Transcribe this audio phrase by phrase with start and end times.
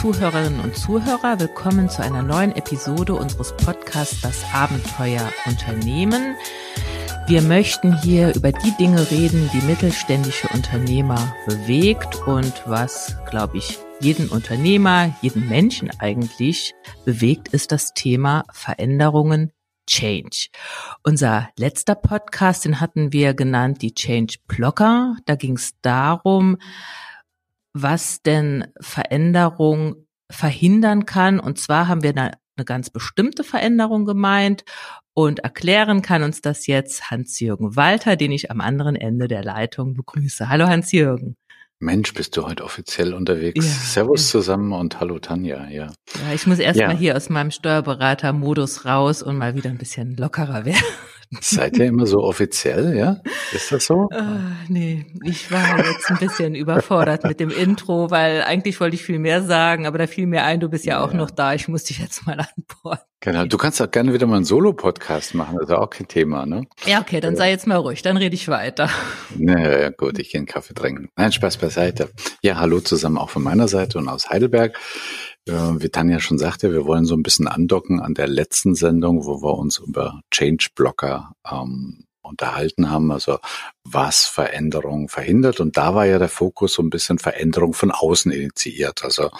[0.00, 6.36] Zuhörerinnen und Zuhörer, willkommen zu einer neuen Episode unseres Podcasts Das Abenteuer Unternehmen.
[7.26, 13.78] Wir möchten hier über die Dinge reden, die mittelständische Unternehmer bewegt und was, glaube ich,
[14.00, 16.72] jeden Unternehmer, jeden Menschen eigentlich
[17.04, 19.52] bewegt, ist das Thema Veränderungen,
[19.86, 20.48] Change.
[21.02, 25.16] Unser letzter Podcast, den hatten wir genannt die Change Blocker.
[25.26, 26.56] Da ging es darum,
[27.72, 31.40] was denn Veränderung verhindern kann.
[31.40, 34.64] Und zwar haben wir da eine ganz bestimmte Veränderung gemeint
[35.14, 39.94] und erklären kann uns das jetzt Hans-Jürgen Walter, den ich am anderen Ende der Leitung
[39.94, 40.48] begrüße.
[40.48, 41.36] Hallo Hans-Jürgen.
[41.82, 43.64] Mensch, bist du heute offiziell unterwegs.
[43.64, 43.72] Ja.
[43.72, 45.86] Servus zusammen und hallo Tanja, ja.
[45.86, 46.88] Ja, ich muss erst ja.
[46.88, 50.84] mal hier aus meinem Steuerberater-Modus raus und mal wieder ein bisschen lockerer werden.
[51.40, 53.20] Seid ihr immer so offiziell, ja?
[53.52, 54.08] Ist das so?
[54.12, 59.04] Uh, nee, ich war jetzt ein bisschen überfordert mit dem Intro, weil eigentlich wollte ich
[59.04, 61.18] viel mehr sagen, aber da fiel mir ein, du bist ja auch ja.
[61.18, 63.04] noch da, ich muss dich jetzt mal antworten.
[63.20, 66.46] Genau, du kannst auch gerne wieder mal einen Solo-Podcast machen, das ist auch kein Thema,
[66.46, 66.64] ne?
[66.84, 68.90] Ja, okay, dann sei jetzt mal ruhig, dann rede ich weiter.
[69.36, 71.10] Naja, gut, ich gehe einen Kaffee trinken.
[71.16, 72.10] Nein, Spaß beiseite.
[72.42, 74.76] Ja, hallo zusammen auch von meiner Seite und aus Heidelberg.
[75.46, 79.42] Wie Tanja schon sagte, wir wollen so ein bisschen andocken an der letzten Sendung, wo
[79.42, 83.38] wir uns über Change Blocker ähm, unterhalten haben, also
[83.84, 85.60] was Veränderung verhindert.
[85.60, 89.02] Und da war ja der Fokus so ein bisschen Veränderung von außen initiiert.
[89.02, 89.30] Also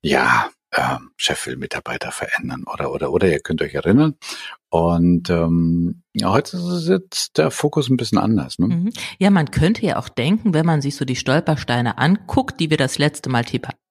[0.00, 4.16] ja, äh, Chef will Mitarbeiter verändern oder oder oder ihr könnt euch erinnern.
[4.70, 8.58] Und ähm, heute ist jetzt der Fokus ein bisschen anders.
[8.58, 8.66] Ne?
[8.66, 8.90] Mhm.
[9.18, 12.76] Ja, man könnte ja auch denken, wenn man sich so die Stolpersteine anguckt, die wir
[12.76, 13.44] das letzte Mal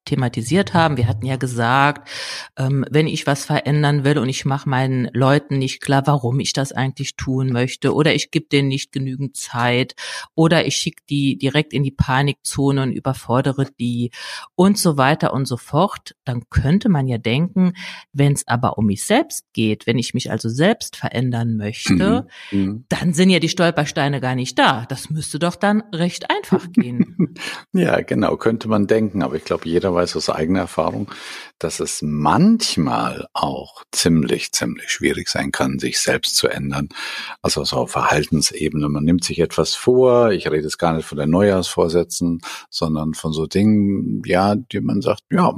[0.07, 0.97] thematisiert haben.
[0.97, 2.09] Wir hatten ja gesagt,
[2.57, 6.53] ähm, wenn ich was verändern will und ich mache meinen Leuten nicht klar, warum ich
[6.53, 9.95] das eigentlich tun möchte, oder ich gebe denen nicht genügend Zeit,
[10.33, 14.11] oder ich schicke die direkt in die Panikzone und überfordere die
[14.55, 17.73] und so weiter und so fort, dann könnte man ja denken,
[18.13, 22.59] wenn es aber um mich selbst geht, wenn ich mich also selbst verändern möchte, mhm.
[22.59, 22.85] mhm.
[22.89, 24.85] dann sind ja die Stolpersteine gar nicht da.
[24.89, 27.35] Das müsste doch dann recht einfach gehen.
[27.73, 31.09] ja, genau, könnte man denken, aber ich glaube, jeder weiß aus eigener Erfahrung,
[31.59, 36.89] dass es manchmal auch ziemlich, ziemlich schwierig sein kann, sich selbst zu ändern.
[37.41, 38.89] Also so auf Verhaltensebene.
[38.89, 40.31] Man nimmt sich etwas vor.
[40.31, 45.01] Ich rede jetzt gar nicht von den Neujahrsvorsätzen, sondern von so Dingen, ja, die man
[45.01, 45.53] sagt, ja,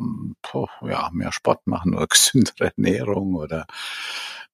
[0.87, 3.65] ja, mehr Sport machen oder gesündere Ernährung oder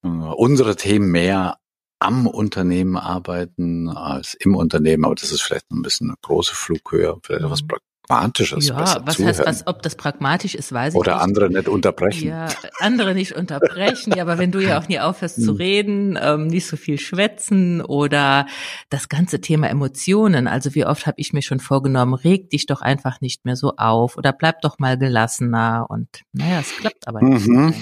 [0.06, 1.58] unsere Themen mehr
[2.00, 7.18] am Unternehmen arbeiten als im Unternehmen, aber das ist vielleicht ein bisschen eine große Flughöhe,
[7.24, 7.64] vielleicht etwas
[8.08, 8.68] pragmatisches.
[8.68, 9.30] Ja, was zuhören.
[9.30, 11.22] heißt, was, ob das pragmatisch ist, weiß ich Oder nicht.
[11.22, 12.28] Oder andere nicht unterbrechen.
[12.28, 12.48] Ja,
[12.80, 14.14] andere nicht unterbrechen.
[14.16, 15.56] ja, aber wenn du ja auch nie aufhörst zu hm.
[15.56, 18.46] reden, ähm, nicht so viel schwätzen oder
[18.90, 20.48] das ganze Thema Emotionen.
[20.48, 23.74] Also wie oft habe ich mir schon vorgenommen, reg dich doch einfach nicht mehr so
[23.78, 25.86] auf oder bleib doch mal gelassener.
[25.90, 27.48] Und naja, es klappt aber nicht.
[27.48, 27.74] Mhm.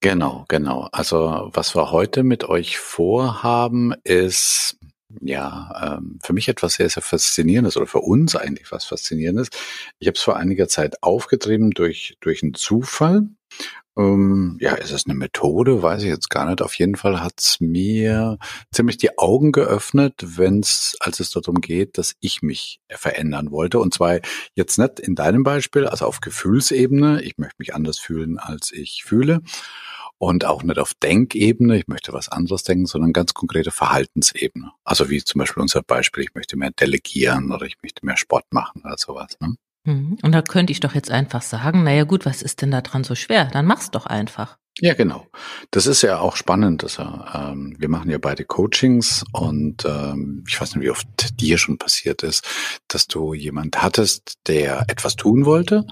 [0.00, 0.88] Genau, genau.
[0.92, 4.78] Also was wir heute mit euch vorhaben, ist
[5.20, 9.48] ja, ähm, für mich etwas sehr, sehr Faszinierendes oder für uns eigentlich was Faszinierendes.
[9.98, 13.28] Ich habe es vor einiger Zeit aufgetrieben durch, durch einen Zufall.
[13.96, 15.82] Ähm, ja, ist es eine Methode?
[15.82, 16.62] Weiß ich jetzt gar nicht.
[16.62, 18.38] Auf jeden Fall hat es mir
[18.72, 23.78] ziemlich die Augen geöffnet, wenn es, als es darum geht, dass ich mich verändern wollte.
[23.78, 24.20] Und zwar
[24.54, 27.22] jetzt nicht in deinem Beispiel, also auf Gefühlsebene.
[27.22, 29.42] Ich möchte mich anders fühlen, als ich fühle
[30.22, 34.70] und auch nicht auf Denkebene, ich möchte was anderes denken, sondern ganz konkrete Verhaltensebene.
[34.84, 38.44] Also wie zum Beispiel unser Beispiel, ich möchte mehr delegieren oder ich möchte mehr Sport
[38.52, 39.36] machen oder sowas.
[39.40, 39.56] Ne?
[39.82, 40.18] Mhm.
[40.22, 43.02] Und da könnte ich doch jetzt einfach sagen, naja gut, was ist denn da dran
[43.02, 43.46] so schwer?
[43.46, 44.58] Dann mach's doch einfach.
[44.80, 45.26] Ja, genau.
[45.70, 46.82] Das ist ja auch spannend.
[46.82, 51.58] Dass, ähm, wir machen ja beide Coachings und ähm, ich weiß nicht, wie oft dir
[51.58, 52.46] schon passiert ist,
[52.88, 55.84] dass du jemand hattest, der etwas tun wollte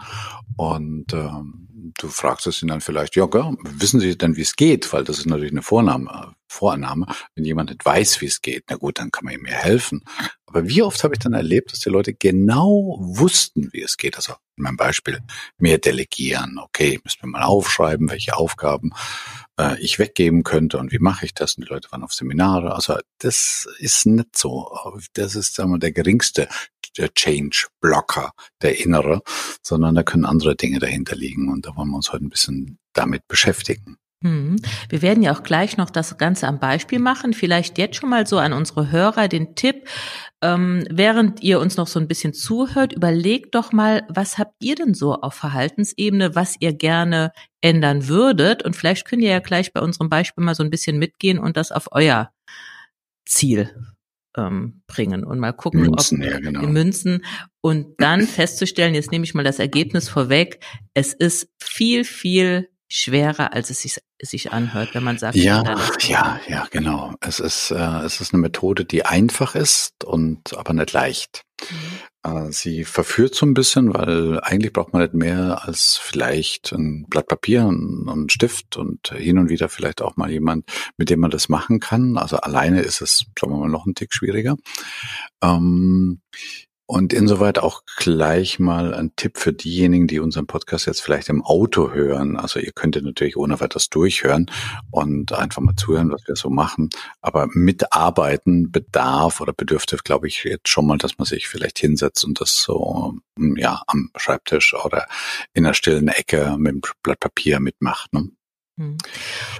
[0.57, 1.69] und ähm,
[1.99, 4.93] du fragst es ihn dann vielleicht, ja, gell, wissen Sie denn, wie es geht?
[4.93, 7.06] Weil das ist natürlich eine Vorname, Vorannahme.
[7.35, 10.03] Wenn jemand nicht weiß, wie es geht, na gut, dann kann man ihm mehr helfen.
[10.50, 14.17] Aber wie oft habe ich dann erlebt, dass die Leute genau wussten, wie es geht?
[14.17, 15.20] Also in meinem Beispiel,
[15.58, 16.58] mehr delegieren.
[16.58, 18.91] Okay, müssen wir mal aufschreiben, welche Aufgaben
[19.58, 21.55] äh, ich weggeben könnte und wie mache ich das?
[21.55, 22.75] Und die Leute waren auf Seminare.
[22.75, 24.69] Also das ist nicht so.
[25.12, 26.49] Das ist sagen wir, der geringste
[26.99, 29.23] Change-Blocker, der innere,
[29.62, 31.49] sondern da können andere Dinge dahinter liegen.
[31.49, 33.99] Und da wollen wir uns heute ein bisschen damit beschäftigen.
[34.22, 34.56] Hm.
[34.90, 37.32] Wir werden ja auch gleich noch das Ganze am Beispiel machen.
[37.32, 39.88] Vielleicht jetzt schon mal so an unsere Hörer den Tipp,
[40.43, 44.75] ähm, während ihr uns noch so ein bisschen zuhört, überlegt doch mal, was habt ihr
[44.75, 47.32] denn so auf Verhaltensebene, was ihr gerne
[47.62, 48.62] ändern würdet?
[48.62, 51.56] Und vielleicht könnt ihr ja gleich bei unserem Beispiel mal so ein bisschen mitgehen und
[51.56, 52.31] das auf euer
[53.25, 53.75] Ziel
[54.37, 56.61] ähm, bringen und mal gucken, Münzen, ob ja, genau.
[56.61, 57.25] die Münzen
[57.62, 60.62] und dann festzustellen, jetzt nehme ich mal das Ergebnis vorweg,
[60.93, 65.62] es ist viel, viel schwerer, als es sich, sich anhört, wenn man sagt, Ja,
[66.00, 67.14] ja, ja, genau.
[67.20, 71.44] Es ist, äh, es ist eine Methode, die einfach ist und aber nicht leicht.
[72.22, 77.06] Äh, Sie verführt so ein bisschen, weil eigentlich braucht man nicht mehr als vielleicht ein
[77.08, 81.10] Blatt Papier und und einen Stift und hin und wieder vielleicht auch mal jemand, mit
[81.10, 82.19] dem man das machen kann.
[82.19, 84.56] Also alleine ist es, sagen wir mal, noch ein Tick schwieriger.
[85.42, 86.20] Ähm,
[86.90, 91.44] und insoweit auch gleich mal ein Tipp für diejenigen, die unseren Podcast jetzt vielleicht im
[91.44, 92.37] Auto hören.
[92.37, 94.50] Also ihr könntet natürlich ohne weiteres durchhören
[94.90, 96.90] und einfach mal zuhören, was wir so machen.
[97.20, 102.25] Aber mitarbeiten bedarf oder bedürfte, glaube ich, jetzt schon mal, dass man sich vielleicht hinsetzt
[102.25, 105.06] und das so, hm, ja, am Schreibtisch oder
[105.54, 108.12] in einer stillen Ecke mit dem Blatt Papier mitmacht.
[108.12, 108.31] Ne?
[108.78, 108.98] Hm.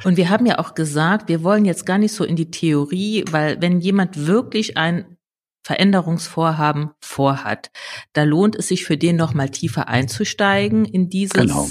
[0.02, 3.24] Und wir haben ja auch gesagt, wir wollen jetzt gar nicht so in die Theorie,
[3.30, 5.16] weil wenn jemand wirklich ein
[5.62, 7.70] Veränderungsvorhaben vorhat,
[8.12, 11.34] da lohnt es sich für den noch mal tiefer einzusteigen in dieses.
[11.34, 11.68] Genau.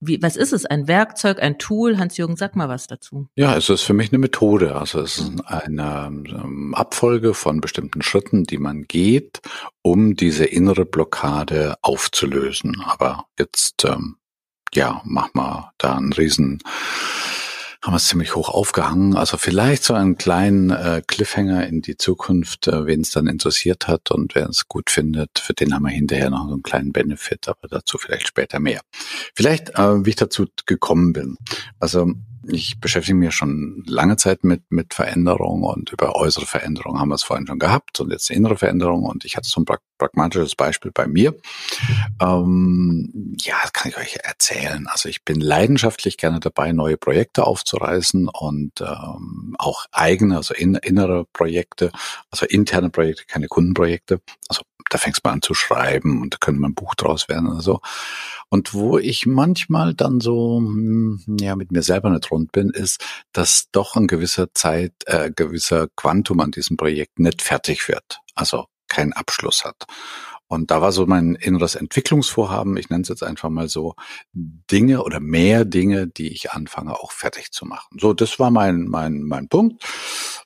[0.00, 0.66] Wie, was ist es?
[0.66, 1.98] Ein Werkzeug, ein Tool?
[1.98, 3.28] Hans-Jürgen, sag mal was dazu.
[3.34, 4.76] Ja, es ist für mich eine Methode.
[4.76, 9.40] Also es ist eine ähm, Abfolge von bestimmten Schritten, die man geht,
[9.82, 12.82] um diese innere Blockade aufzulösen.
[12.84, 14.16] Aber jetzt, ähm,
[14.74, 16.62] ja, mach mal da einen riesen,
[17.82, 19.16] haben wir es ziemlich hoch aufgehangen.
[19.16, 23.88] Also vielleicht so einen kleinen äh, Cliffhanger in die Zukunft, äh, wen es dann interessiert
[23.88, 26.92] hat und wer es gut findet, für den haben wir hinterher noch so einen kleinen
[26.92, 28.80] Benefit, aber dazu vielleicht später mehr.
[29.34, 31.36] Vielleicht, äh, wie ich dazu gekommen bin.
[31.78, 32.12] Also
[32.48, 37.14] ich beschäftige mich schon lange Zeit mit, mit Veränderung und über äußere Veränderung haben wir
[37.14, 40.54] es vorhin schon gehabt und jetzt innere Veränderung und ich hatte so ein pra pragmatisches
[40.54, 41.34] Beispiel bei mir.
[42.20, 44.86] Ähm, ja, das kann ich euch erzählen.
[44.88, 50.74] Also ich bin leidenschaftlich gerne dabei, neue Projekte aufzureißen und ähm, auch eigene, also in,
[50.74, 51.92] innere Projekte,
[52.30, 54.20] also interne Projekte, keine Kundenprojekte.
[54.48, 57.48] Also da fängst man an zu schreiben und da könnte man ein Buch draus werden
[57.48, 57.80] oder so.
[58.56, 63.04] Und wo ich manchmal dann so hm, ja mit mir selber nicht rund bin, ist,
[63.32, 68.20] dass doch ein gewisser Zeit, äh, gewisser Quantum an diesem Projekt nicht fertig wird.
[68.34, 69.84] Also keinen Abschluss hat.
[70.48, 73.94] Und da war so mein inneres Entwicklungsvorhaben, ich nenne es jetzt einfach mal so,
[74.32, 77.98] Dinge oder mehr Dinge, die ich anfange, auch fertig zu machen.
[78.00, 79.84] So, das war mein, mein, mein Punkt.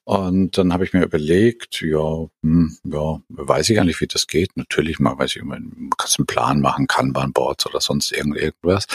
[0.04, 4.56] Und dann habe ich mir überlegt, ja, hm, ja, weiß ich eigentlich, wie das geht.
[4.56, 8.86] Natürlich mal, weiß ich, man kannst einen Plan machen, Kanban-Boards oder sonst irgend, irgendwas.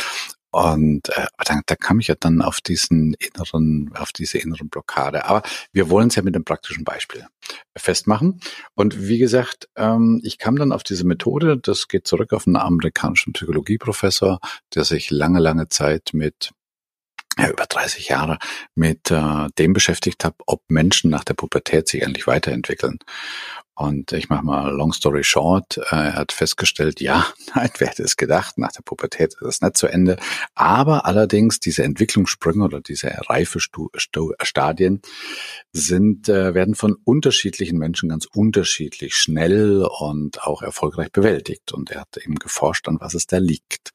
[0.56, 5.25] Und äh, dann, da kam ich ja dann auf diesen inneren, auf diese inneren Blockade.
[5.25, 5.44] Aber
[5.74, 7.28] wir wollen es ja mit einem praktischen Beispiel
[7.75, 8.40] festmachen.
[8.74, 11.57] Und wie gesagt, ähm, ich kam dann auf diese Methode.
[11.57, 14.40] Das geht zurück auf einen amerikanischen Psychologieprofessor,
[14.74, 16.52] der sich lange, lange Zeit mit
[17.38, 18.38] ja, über 30 Jahre
[18.75, 23.00] mit äh, dem beschäftigt habe, ob Menschen nach der Pubertät sich eigentlich weiterentwickeln.
[23.75, 27.25] Und ich mache mal long story short, äh, er hat festgestellt, ja,
[27.56, 30.18] nein, wer hätte es gedacht, nach der Pubertät ist das nicht zu Ende.
[30.54, 35.01] Aber allerdings diese Entwicklungssprünge oder diese Reifestadien
[35.74, 41.74] sind, äh, werden von unterschiedlichen Menschen ganz unterschiedlich schnell und auch erfolgreich bewältigt.
[41.74, 43.92] Und er hat eben geforscht, an was es da liegt.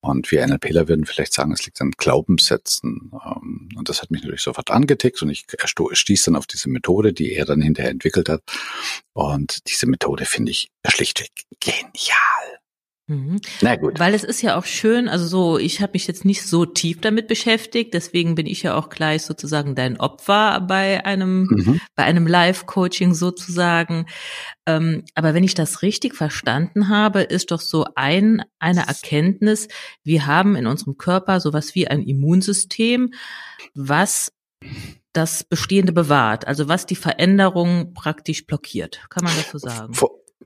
[0.00, 3.10] Und wir NLPler würden vielleicht sagen, es liegt an Glaubenssätzen.
[3.12, 5.46] Ähm, Und das hat mich natürlich sofort angetickt und ich
[5.92, 8.42] stieß dann auf diese Methode, die er dann hinterher entwickelt hat.
[9.16, 12.58] Und diese Methode finde ich schlichtweg genial.
[13.06, 13.40] Mhm.
[13.62, 13.98] Na gut.
[13.98, 17.00] Weil es ist ja auch schön, also so, ich habe mich jetzt nicht so tief
[17.00, 21.80] damit beschäftigt, deswegen bin ich ja auch gleich sozusagen dein Opfer bei einem, Mhm.
[21.94, 24.04] bei einem Live-Coaching sozusagen.
[24.66, 29.68] Ähm, aber wenn ich das richtig verstanden habe, ist doch so ein, eine Erkenntnis,
[30.04, 33.14] wir haben in unserem Körper sowas wie ein Immunsystem,
[33.72, 34.30] was
[35.16, 39.00] das Bestehende bewahrt, also was die Veränderung praktisch blockiert.
[39.08, 39.94] Kann man das so sagen?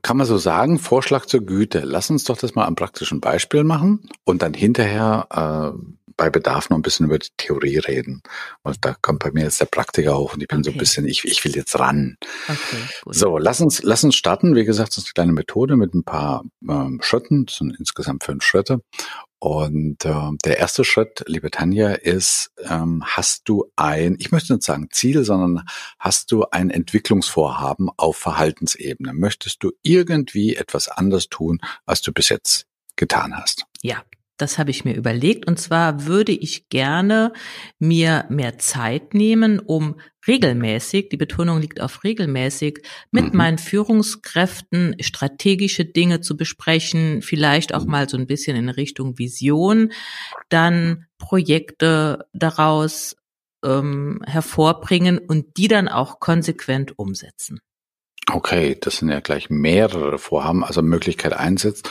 [0.01, 1.81] Kann man so sagen, Vorschlag zur Güte.
[1.85, 5.77] Lass uns doch das mal am praktischen Beispiel machen und dann hinterher äh,
[6.21, 8.21] bei Bedarf noch ein bisschen über die Theorie reden.
[8.61, 10.79] Und da kommt bei mir jetzt der Praktiker hoch und ich bin so ein Okay.
[10.79, 12.15] bisschen, ich, ich will jetzt ran.
[12.47, 13.15] Okay, gut.
[13.15, 14.53] So, lass uns, lass uns starten.
[14.53, 17.47] Wie gesagt, das ist eine kleine Methode mit ein paar ähm, Schritten.
[17.47, 18.81] Das sind insgesamt fünf Schritte.
[19.39, 24.63] Und ähm, der erste Schritt, liebe Tanja, ist, ähm, hast du ein, ich möchte nicht
[24.63, 25.65] sagen Ziel, sondern
[25.97, 29.15] hast du ein Entwicklungsvorhaben auf Verhaltensebene?
[29.15, 33.65] Möchtest du irgendwie etwas anders tun, als du bis jetzt getan hast?
[33.81, 34.03] Ja,
[34.41, 35.47] das habe ich mir überlegt.
[35.47, 37.31] Und zwar würde ich gerne
[37.79, 42.81] mir mehr Zeit nehmen, um regelmäßig, die Betonung liegt auf regelmäßig,
[43.11, 43.37] mit Mhm.
[43.37, 47.91] meinen Führungskräften strategische Dinge zu besprechen, vielleicht auch Mhm.
[47.91, 49.91] mal so ein bisschen in Richtung Vision,
[50.49, 53.15] dann Projekte daraus
[53.63, 57.59] ähm, hervorbringen und die dann auch konsequent umsetzen.
[58.33, 60.63] Okay, das sind ja gleich mehrere Vorhaben.
[60.63, 61.89] Also Möglichkeit eins jetzt,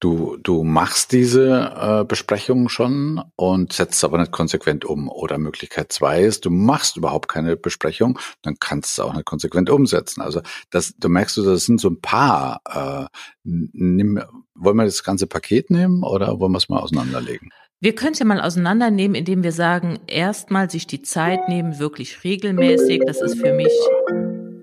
[0.00, 5.08] du, du machst diese äh, Besprechungen schon und setzt aber nicht konsequent um.
[5.08, 9.68] Oder Möglichkeit zwei ist, du machst überhaupt keine Besprechung, dann kannst du auch nicht konsequent
[9.68, 10.22] umsetzen.
[10.22, 12.60] Also das, du merkst du, das sind so ein paar.
[12.68, 13.06] Äh,
[13.44, 14.22] nimm,
[14.54, 17.50] wollen wir das ganze Paket nehmen oder wollen wir es mal auseinanderlegen?
[17.80, 22.22] Wir können es ja mal auseinandernehmen, indem wir sagen, erstmal sich die Zeit nehmen, wirklich
[22.22, 23.02] regelmäßig.
[23.06, 23.72] Das ist für mich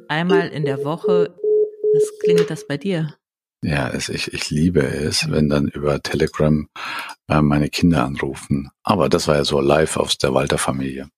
[0.10, 1.36] einmal in der Woche.
[1.94, 3.16] Was klingelt das bei dir?
[3.62, 6.70] Ja, es, ich, ich liebe es, wenn dann über Telegram
[7.28, 8.70] äh, meine Kinder anrufen.
[8.84, 11.10] Aber das war ja so live aus der Walter-Familie.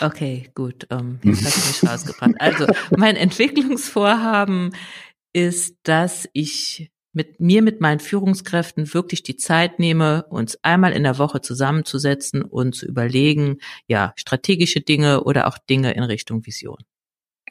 [0.00, 0.86] Okay, gut.
[0.90, 2.34] Ähm, jetzt hast du mich rausgebracht.
[2.38, 4.74] Also mein Entwicklungsvorhaben
[5.32, 11.02] ist, dass ich mit mir, mit meinen Führungskräften wirklich die Zeit nehme, uns einmal in
[11.02, 16.78] der Woche zusammenzusetzen und zu überlegen, ja, strategische Dinge oder auch Dinge in Richtung Vision.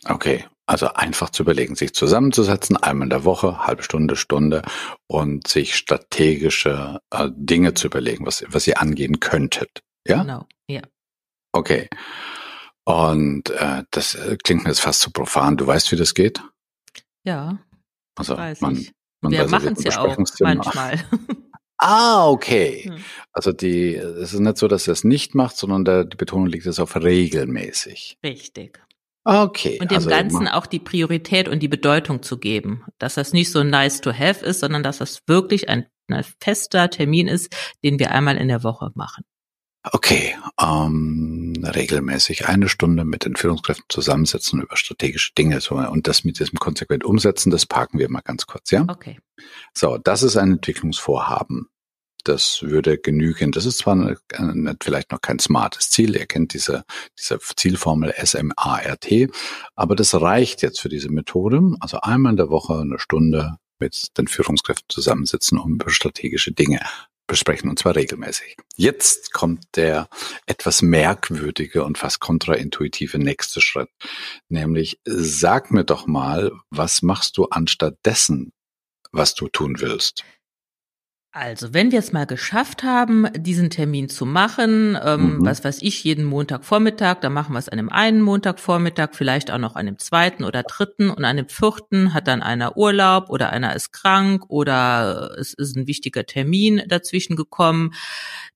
[0.06, 4.62] Okay, also einfach zu überlegen, sich zusammenzusetzen, einmal in der Woche, halbe Stunde, Stunde
[5.08, 9.82] und sich strategische äh, Dinge zu überlegen, was, was ihr angehen könntet.
[10.08, 10.22] Ja?
[10.22, 10.82] Genau, ja.
[11.52, 11.90] Okay.
[12.86, 15.58] Und äh, das äh, klingt mir jetzt fast zu profan.
[15.58, 16.42] Du weißt, wie das geht?
[17.24, 17.60] Ja.
[18.16, 18.92] Also weiß man, ich.
[19.22, 21.00] man Wir machen es ja auch manchmal.
[21.84, 22.84] Ah, okay.
[22.92, 23.04] Hm.
[23.34, 26.46] Also die, es ist nicht so, dass er es nicht macht, sondern der, die Betonung
[26.46, 28.20] liegt jetzt auf regelmäßig.
[28.24, 28.80] Richtig.
[29.24, 29.78] Okay.
[29.80, 32.86] Und dem also Ganzen auch die Priorität und die Bedeutung zu geben.
[32.98, 36.90] Dass das nicht so nice to have ist, sondern dass das wirklich ein, ein fester
[36.90, 39.24] Termin ist, den wir einmal in der Woche machen.
[39.84, 46.24] Okay, ähm, regelmäßig eine Stunde mit den Führungskräften zusammensetzen über strategische Dinge so, und das
[46.24, 48.86] mit diesem konsequent umsetzen, das parken wir mal ganz kurz, ja?
[48.88, 49.18] Okay.
[49.74, 51.68] So, das ist ein Entwicklungsvorhaben.
[52.24, 53.52] Das würde genügen.
[53.52, 54.16] Das ist zwar
[54.82, 56.84] vielleicht noch kein smartes Ziel, ihr kennt diese,
[57.18, 59.08] diese Zielformel SMART,
[59.76, 61.62] aber das reicht jetzt für diese Methode.
[61.80, 66.80] Also einmal in der Woche eine Stunde mit den Führungskräften zusammensitzen und über strategische Dinge
[67.28, 68.58] besprechen, und zwar regelmäßig.
[68.76, 70.10] Jetzt kommt der
[70.48, 73.90] etwas merkwürdige und fast kontraintuitive nächste Schritt,
[74.50, 78.52] nämlich sag mir doch mal, was machst du anstatt dessen,
[79.14, 80.26] was du tun willst?
[81.34, 85.46] Also, wenn wir es mal geschafft haben, diesen Termin zu machen, ähm, Mhm.
[85.46, 89.58] was weiß ich, jeden Montagvormittag, dann machen wir es an dem einen Montagvormittag, vielleicht auch
[89.58, 93.50] noch an dem zweiten oder dritten und an dem vierten hat dann einer Urlaub oder
[93.52, 97.94] einer ist krank oder es ist ein wichtiger Termin dazwischen gekommen.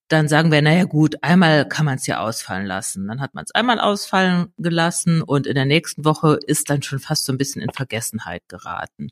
[0.10, 3.08] Dann sagen wir, naja gut, einmal kann man es ja ausfallen lassen.
[3.08, 7.00] Dann hat man es einmal ausfallen gelassen und in der nächsten Woche ist dann schon
[7.00, 9.08] fast so ein bisschen in Vergessenheit geraten.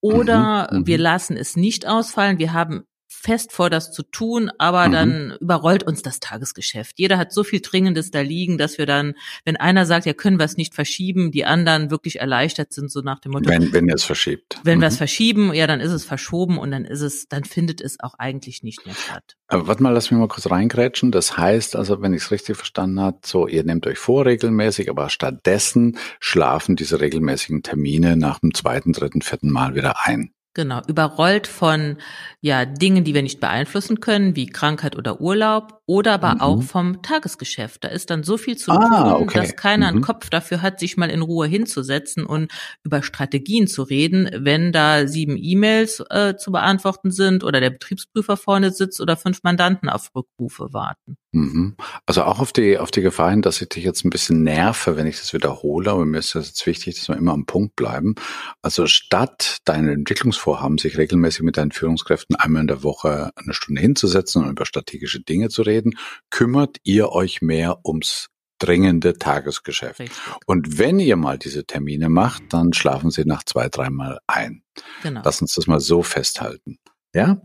[0.00, 0.86] Oder Mhm, mhm.
[0.86, 2.38] wir lassen es nicht ausfallen.
[2.38, 2.84] Wir haben
[3.18, 4.92] fest vor, das zu tun, aber Mhm.
[4.92, 6.98] dann überrollt uns das Tagesgeschäft.
[6.98, 10.38] Jeder hat so viel Dringendes da liegen, dass wir dann, wenn einer sagt, ja, können
[10.38, 13.72] wir es nicht verschieben, die anderen wirklich erleichtert sind, so nach dem Motto, wenn, Wenn,
[13.72, 14.60] wenn ihr es verschiebt.
[14.62, 14.82] wir Mhm.
[14.82, 18.14] es verschieben, ja, dann ist es verschoben und dann ist es, dann findet es auch
[18.14, 19.36] eigentlich nicht mehr statt.
[19.48, 21.10] Aber warte mal, lass mich mal kurz reingrätschen.
[21.10, 24.90] Das heißt also, wenn ich es richtig verstanden habe, so ihr nehmt euch vor regelmäßig,
[24.90, 30.32] aber stattdessen schlafen diese regelmäßigen Termine nach dem zweiten, dritten, vierten Mal wieder ein.
[30.58, 31.98] Genau, überrollt von
[32.40, 36.40] ja Dingen, die wir nicht beeinflussen können, wie Krankheit oder Urlaub, oder aber Mhm.
[36.40, 37.84] auch vom Tagesgeschäft.
[37.84, 39.38] Da ist dann so viel zu Ah, tun, okay.
[39.38, 40.02] dass keiner einen Mhm.
[40.02, 42.50] Kopf dafür hat, sich mal in Ruhe hinzusetzen und
[42.82, 48.36] über Strategien zu reden, wenn da sieben E-Mails äh, zu beantworten sind oder der Betriebsprüfer
[48.36, 51.16] vorne sitzt oder fünf Mandanten auf Rückrufe warten.
[51.32, 51.76] Mhm.
[52.06, 54.96] Also auch auf die, auf die Gefahr hin, dass ich dich jetzt ein bisschen nerve,
[54.96, 57.76] wenn ich das wiederhole, aber mir ist das jetzt wichtig, dass wir immer am Punkt
[57.76, 58.14] bleiben.
[58.62, 63.82] Also statt deine Entwicklungsvorhaben, sich regelmäßig mit deinen Führungskräften einmal in der Woche eine Stunde
[63.82, 65.98] hinzusetzen und über strategische Dinge zu reden,
[66.30, 70.00] kümmert ihr euch mehr ums dringende Tagesgeschäft.
[70.00, 70.18] Richtig.
[70.46, 74.62] Und wenn ihr mal diese Termine macht, dann schlafen sie nach zwei, dreimal ein.
[75.02, 75.20] Genau.
[75.24, 76.78] Lass uns das mal so festhalten.
[77.14, 77.40] Ja?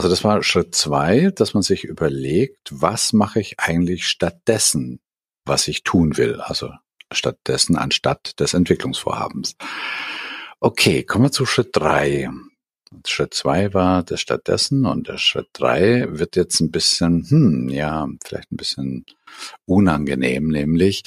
[0.00, 4.98] Also das war Schritt zwei, dass man sich überlegt, was mache ich eigentlich stattdessen,
[5.44, 6.40] was ich tun will.
[6.40, 6.70] Also
[7.12, 9.56] stattdessen anstatt des Entwicklungsvorhabens.
[10.58, 12.30] Okay, kommen wir zu Schritt drei.
[13.06, 18.08] Schritt zwei war das stattdessen und der Schritt drei wird jetzt ein bisschen, hm, ja,
[18.24, 19.04] vielleicht ein bisschen
[19.66, 21.02] unangenehm, nämlich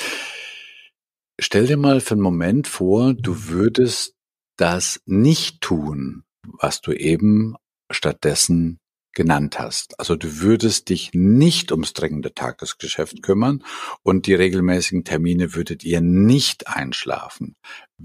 [1.39, 4.13] stell dir mal für einen Moment vor, du würdest
[4.55, 7.55] das nicht tun, was du eben
[7.89, 8.79] stattdessen
[9.13, 9.99] genannt hast.
[9.99, 13.63] Also du würdest dich nicht ums dringende Tagesgeschäft kümmern
[14.01, 17.55] und die regelmäßigen Termine würdet ihr nicht einschlafen,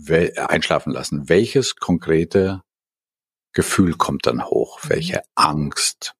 [0.09, 1.29] äh, einschlafen lassen.
[1.29, 2.62] Welches konkrete
[3.53, 4.79] Gefühl kommt dann hoch?
[4.85, 4.91] Mhm.
[4.91, 6.15] Welche Angst?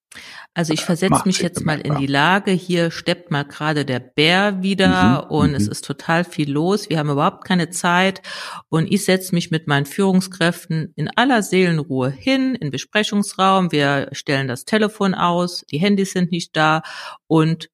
[0.55, 4.63] Also ich versetze mich jetzt mal in die Lage, hier steppt mal gerade der Bär
[4.63, 5.71] wieder mhm, und es mhm.
[5.71, 8.21] ist total viel los, wir haben überhaupt keine Zeit
[8.69, 14.47] und ich setze mich mit meinen Führungskräften in aller Seelenruhe hin, in Besprechungsraum, wir stellen
[14.47, 16.81] das Telefon aus, die Handys sind nicht da
[17.27, 17.69] und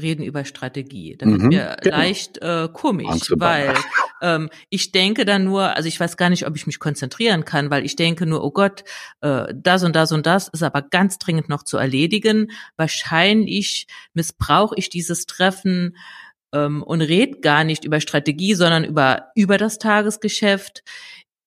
[0.00, 1.16] reden über Strategie.
[1.16, 1.96] Das mhm, wird mir genau.
[1.96, 3.74] leicht äh, komisch, weil
[4.24, 7.70] ähm, ich denke dann nur, also ich weiß gar nicht, ob ich mich konzentrieren kann,
[7.70, 8.82] weil ich denke nur, oh Gott,
[9.20, 12.50] äh, das und das und das ist aber ganz dringend noch zu erledigen.
[12.76, 15.96] Wahrscheinlich missbrauche ich dieses Treffen
[16.54, 20.82] ähm, und red gar nicht über Strategie, sondern über über das Tagesgeschäft.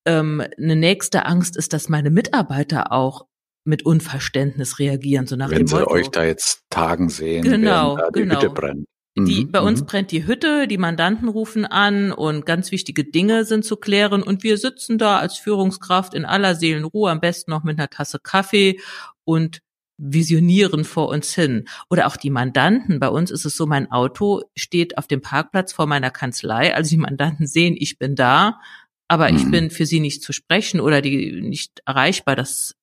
[0.05, 3.25] Ähm, eine nächste Angst ist, dass meine Mitarbeiter auch
[3.65, 5.91] mit Unverständnis reagieren, so nach Wenn dem sie Motto.
[5.91, 8.36] euch da jetzt tagen sehen, genau, da die genau.
[8.36, 8.86] Hütte brennt.
[9.18, 9.86] Die, Mhm, bei uns mhm.
[9.88, 14.44] brennt die Hütte, die Mandanten rufen an und ganz wichtige Dinge sind zu klären und
[14.44, 18.80] wir sitzen da als Führungskraft in aller Seelenruhe, am besten noch mit einer Tasse Kaffee
[19.24, 19.62] und
[19.98, 21.66] visionieren vor uns hin.
[21.90, 23.00] Oder auch die Mandanten.
[23.00, 26.76] Bei uns ist es so, mein Auto steht auf dem Parkplatz vor meiner Kanzlei.
[26.76, 28.60] Also die Mandanten sehen, ich bin da,
[29.08, 29.52] aber ich Mhm.
[29.52, 32.36] bin für sie nicht zu sprechen oder die nicht erreichbar.
[32.36, 32.76] Das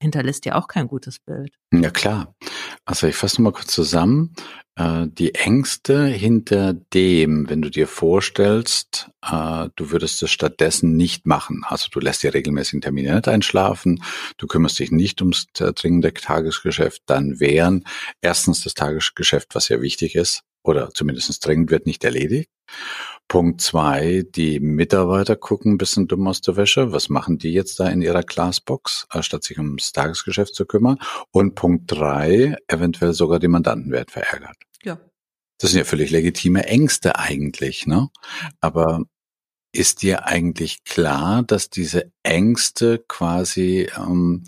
[0.00, 1.54] hinterlässt ja auch kein gutes Bild.
[1.72, 2.34] Ja klar.
[2.84, 4.34] Also ich fasse mal kurz zusammen.
[4.76, 11.26] Äh, Die Ängste hinter dem, wenn du dir vorstellst, äh, du würdest es stattdessen nicht
[11.26, 11.62] machen.
[11.66, 14.02] Also du lässt dir regelmäßig Termine nicht einschlafen,
[14.36, 17.84] du kümmerst dich nicht ums äh, dringende Tagesgeschäft, dann wären
[18.20, 22.50] erstens das Tagesgeschäft, was ja wichtig ist, oder zumindest dringend wird nicht erledigt.
[23.26, 26.92] Punkt zwei, die Mitarbeiter gucken ein bisschen dumm aus der Wäsche.
[26.92, 30.98] Was machen die jetzt da in ihrer Glassbox, äh, statt sich ums Tagesgeschäft zu kümmern?
[31.30, 34.56] Und Punkt drei, eventuell sogar die Mandanten werden verärgert.
[34.82, 34.98] Ja.
[35.58, 38.08] Das sind ja völlig legitime Ängste eigentlich, ne?
[38.60, 39.02] Aber
[39.72, 44.44] ist dir eigentlich klar, dass diese Ängste quasi, ähm,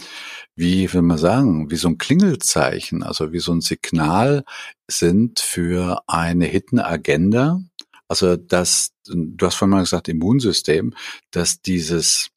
[0.57, 4.45] wie will man sagen, wie so ein Klingelzeichen, also wie so ein Signal
[4.91, 7.61] sind für eine Hidden Agenda?
[8.09, 10.95] Also, dass, du hast vorhin mal gesagt, Immunsystem,
[11.31, 12.31] dass dieses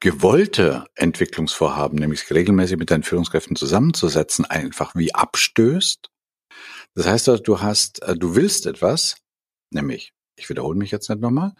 [0.00, 6.10] gewollte Entwicklungsvorhaben, nämlich regelmäßig mit deinen Führungskräften zusammenzusetzen, einfach wie abstößt.
[6.94, 9.16] Das heißt, du hast, äh, du willst etwas,
[9.70, 11.52] nämlich, ich wiederhole mich jetzt nicht nochmal,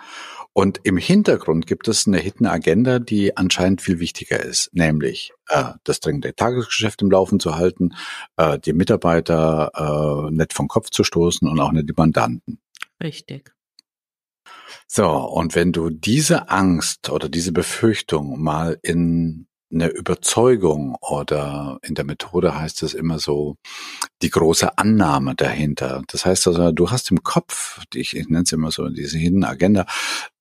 [0.52, 5.72] und im Hintergrund gibt es eine Hidden Agenda, die anscheinend viel wichtiger ist, nämlich äh,
[5.84, 7.94] das dringende Tagesgeschäft im Laufen zu halten,
[8.36, 12.60] äh, die Mitarbeiter äh, nicht vom Kopf zu stoßen und auch nicht die Mandanten.
[13.02, 13.52] Richtig.
[14.86, 21.94] So, und wenn du diese Angst oder diese Befürchtung mal in eine Überzeugung oder in
[21.94, 23.57] der Methode heißt es immer so
[24.22, 26.02] die große Annahme dahinter.
[26.07, 29.44] Das heißt also, du hast im Kopf, ich, ich nenne es immer so diese Hidden
[29.44, 29.87] Agenda,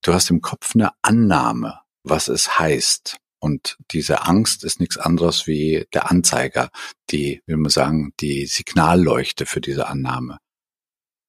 [0.03, 3.17] du hast im Kopf eine Annahme, was es heißt.
[3.39, 6.69] Und diese Angst ist nichts anderes wie der Anzeiger,
[7.11, 10.39] die, wie man sagen, die Signalleuchte für diese Annahme.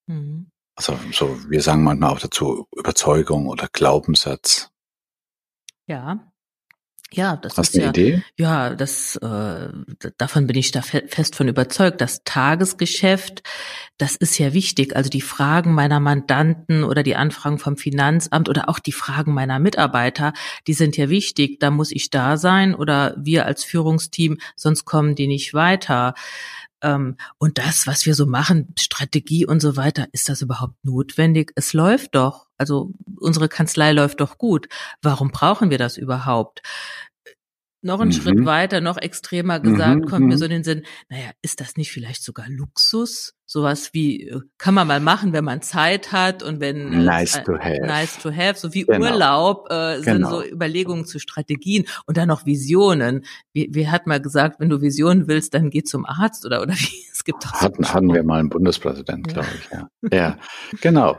[0.06, 0.50] Mhm.
[0.76, 4.70] Also so, wir sagen manchmal auch dazu Überzeugung oder Glaubenssatz.
[5.86, 6.32] Ja.
[7.12, 8.22] Ja, das Hast ist eine ja, Idee?
[8.36, 9.68] ja, das äh,
[10.18, 12.00] davon bin ich da fe fest von überzeugt.
[12.00, 13.44] Das Tagesgeschäft,
[13.96, 14.96] das ist ja wichtig.
[14.96, 19.60] Also die Fragen meiner Mandanten oder die Anfragen vom Finanzamt oder auch die Fragen meiner
[19.60, 20.32] Mitarbeiter,
[20.66, 21.60] die sind ja wichtig.
[21.60, 26.14] Da muss ich da sein oder wir als Führungsteam, sonst kommen die nicht weiter.
[26.82, 31.52] Ähm, und das, was wir so machen, Strategie und so weiter, ist das überhaupt notwendig?
[31.54, 32.46] Es läuft doch.
[32.58, 34.68] Also unsere Kanzlei läuft doch gut.
[35.02, 36.62] Warum brauchen wir das überhaupt?
[37.82, 38.14] Noch einen Mhm.
[38.14, 40.38] Schritt weiter, noch extremer gesagt, Mhm, kommt mir mhm.
[40.38, 43.34] so in den Sinn, naja, ist das nicht vielleicht sogar Luxus?
[43.48, 47.36] Sowas wie, äh, kann man mal machen, wenn man Zeit hat und wenn äh, Nice
[47.36, 47.80] äh, to have.
[47.86, 49.06] nice to have, so wie Genau.
[49.06, 50.30] Urlaub äh, sind Genau.
[50.30, 53.24] so Überlegungen zu Strategien und dann noch Visionen.
[53.52, 56.74] Wie, wie hat mal gesagt, wenn du Visionen willst, dann geh zum Arzt oder oder
[56.74, 57.04] wie?
[57.12, 59.32] Es gibt so Hatten, hatten wir mal einen Bundespräsident, Ja.
[59.34, 59.88] glaube ich, ja.
[60.12, 60.38] Ja,
[60.80, 61.18] genau.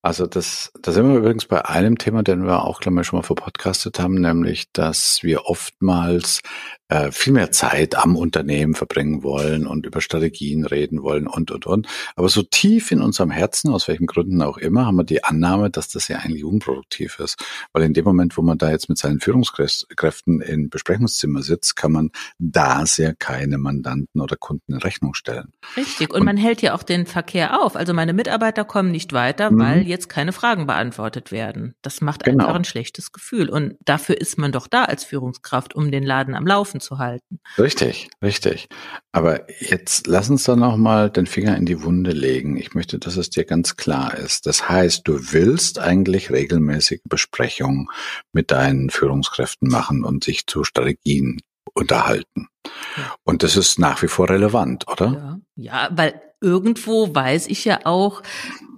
[0.00, 3.18] Also das, da sind wir übrigens bei einem Thema, den wir auch, glaube ich, schon
[3.18, 6.40] mal verpodcastet haben, nämlich, dass wir oftmals
[6.88, 11.66] äh, viel mehr Zeit am Unternehmen verbringen wollen und über Strategien reden wollen und, und,
[11.66, 11.86] und.
[12.16, 15.68] Aber so tief in unserem Herzen, aus welchen Gründen auch immer, haben wir die Annahme,
[15.68, 17.36] dass das ja eigentlich unproduktiv ist.
[17.72, 21.92] Weil in dem Moment, wo man da jetzt mit seinen Führungskräften im Besprechungszimmer sitzt, kann
[21.92, 25.52] man da sehr keine Mandanten oder Kunden in Rechnung stellen.
[25.76, 26.10] Richtig.
[26.10, 27.76] Und, Und- man hält ja auch den Verkehr auf.
[27.76, 29.58] Also meine Mitarbeiter kommen nicht weiter, Mhm.
[29.58, 31.74] weil jetzt keine Fragen beantwortet werden.
[31.82, 32.44] Das macht Genau.
[32.44, 33.48] einfach ein schlechtes Gefühl.
[33.48, 37.40] Und dafür ist man doch da als Führungskraft, um den Laden am Laufen zu halten.
[37.58, 38.68] Richtig, richtig.
[39.12, 42.56] Aber jetzt lass uns dann noch mal den Finger in die Wunde legen.
[42.56, 44.46] Ich möchte, dass es dir ganz klar ist.
[44.46, 47.88] Das heißt, du willst eigentlich regelmäßige Besprechungen
[48.32, 51.40] mit deinen Führungskräften machen und sich zu Strategien
[51.74, 52.48] unterhalten.
[52.96, 53.14] Ja.
[53.24, 55.40] Und das ist nach wie vor relevant, oder?
[55.56, 58.22] Ja, ja weil irgendwo weiß ich ja auch,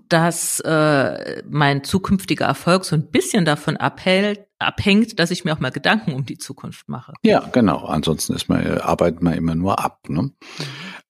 [0.09, 5.61] dass äh, mein zukünftiger Erfolg so ein bisschen davon abhält, abhängt, dass ich mir auch
[5.61, 7.13] mal Gedanken um die Zukunft mache.
[7.23, 7.87] Ja, genau.
[7.87, 10.01] Ansonsten ist man, arbeitet man immer nur ab.
[10.09, 10.23] Ne?
[10.23, 10.33] Mhm.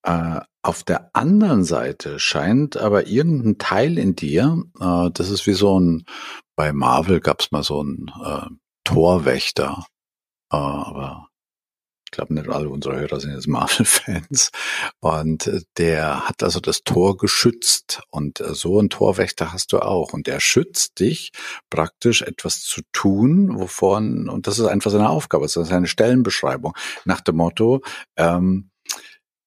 [0.03, 5.55] Äh, auf der anderen Seite scheint aber irgendein Teil in dir, äh, das ist wie
[5.55, 6.05] so ein,
[6.55, 8.47] bei Marvel gab es mal so ein äh,
[8.85, 9.87] Torwächter,
[10.53, 11.30] äh, aber
[12.11, 14.51] ich glaube, nicht alle unsere Hörer sind jetzt Marvel-Fans.
[14.99, 18.03] Und äh, der hat also das Tor geschützt.
[18.11, 20.13] Und äh, so ein Torwächter hast du auch.
[20.13, 21.31] Und der schützt dich
[21.71, 26.75] praktisch etwas zu tun, wovon, und das ist einfach seine Aufgabe, das ist seine Stellenbeschreibung,
[27.05, 27.81] nach dem Motto,
[28.17, 28.71] ähm,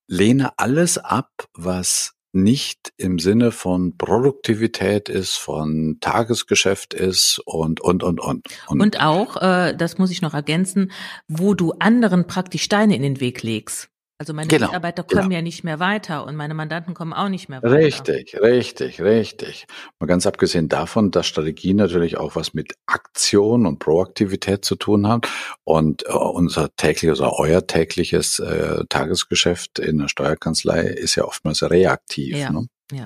[0.08, 8.04] lehne alles ab, was nicht im Sinne von Produktivität ist, von Tagesgeschäft ist und, und,
[8.04, 8.48] und, und.
[8.68, 10.92] Und, und auch, äh, das muss ich noch ergänzen,
[11.28, 13.93] wo du anderen praktisch Steine in den Weg legst.
[14.24, 15.36] Also meine genau, Mitarbeiter kommen genau.
[15.36, 17.74] ja nicht mehr weiter und meine Mandanten kommen auch nicht mehr weiter.
[17.74, 19.66] Richtig, richtig, richtig.
[20.00, 25.10] Mal ganz abgesehen davon, dass Strategie natürlich auch was mit Aktion und Proaktivität zu tun
[25.10, 25.28] hat
[25.66, 31.62] und äh, unser tägliches oder euer tägliches äh, Tagesgeschäft in der Steuerkanzlei ist ja oftmals
[31.70, 32.38] reaktiv.
[32.38, 32.68] Ja, ne?
[32.94, 33.06] ja.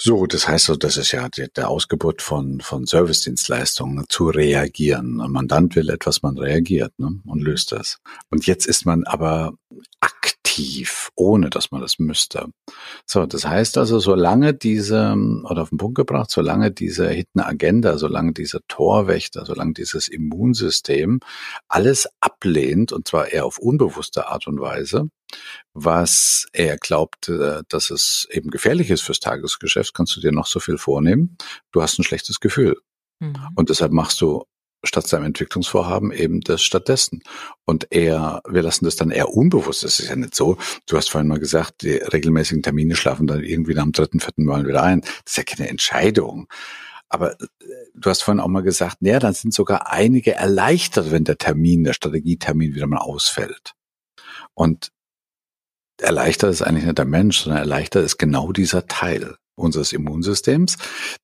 [0.00, 5.20] So, das heißt so, das ist ja der, der Ausgebot von, von Servicedienstleistungen, zu reagieren.
[5.20, 7.98] Ein Mandant will etwas, man reagiert ne, und löst das.
[8.30, 9.54] Und jetzt ist man aber
[10.00, 10.37] aktiv,
[11.14, 12.46] ohne dass man das müsste.
[13.06, 17.98] So, das heißt also, solange diese, oder auf den Punkt gebracht, solange diese Hidden Agenda,
[17.98, 21.20] solange dieser Torwächter, solange dieses Immunsystem
[21.68, 25.08] alles ablehnt, und zwar eher auf unbewusste Art und Weise,
[25.74, 30.46] was er glaubt, äh, dass es eben gefährlich ist fürs Tagesgeschäft, kannst du dir noch
[30.46, 31.36] so viel vornehmen.
[31.72, 32.76] Du hast ein schlechtes Gefühl.
[33.20, 33.36] Mhm.
[33.54, 34.44] Und deshalb machst du
[34.84, 37.22] statt seinem Entwicklungsvorhaben eben das stattdessen.
[37.64, 39.84] Und er, wir lassen das dann eher unbewusst.
[39.84, 40.56] Das ist ja nicht so.
[40.86, 44.66] Du hast vorhin mal gesagt, die regelmäßigen Termine schlafen dann irgendwie am dritten, vierten Mal
[44.66, 45.00] wieder ein.
[45.00, 46.48] Das ist ja keine Entscheidung.
[47.08, 47.46] Aber äh,
[47.94, 51.84] du hast vorhin auch mal gesagt, naja, dann sind sogar einige erleichtert, wenn der Termin,
[51.84, 53.72] der Strategietermin wieder mal ausfällt.
[54.54, 54.90] Und
[56.00, 60.76] erleichtert ist eigentlich nicht der Mensch, sondern erleichtert ist genau dieser Teil unseres Immunsystems,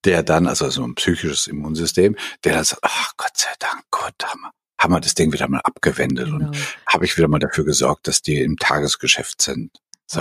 [0.05, 4.15] der dann, also so ein psychisches Immunsystem, der dann sagt, ach Gott sei Dank, Gott,
[4.25, 6.49] haben wir, haben wir das Ding wieder mal abgewendet genau.
[6.49, 9.71] und habe ich wieder mal dafür gesorgt, dass die im Tagesgeschäft sind.
[10.07, 10.21] So.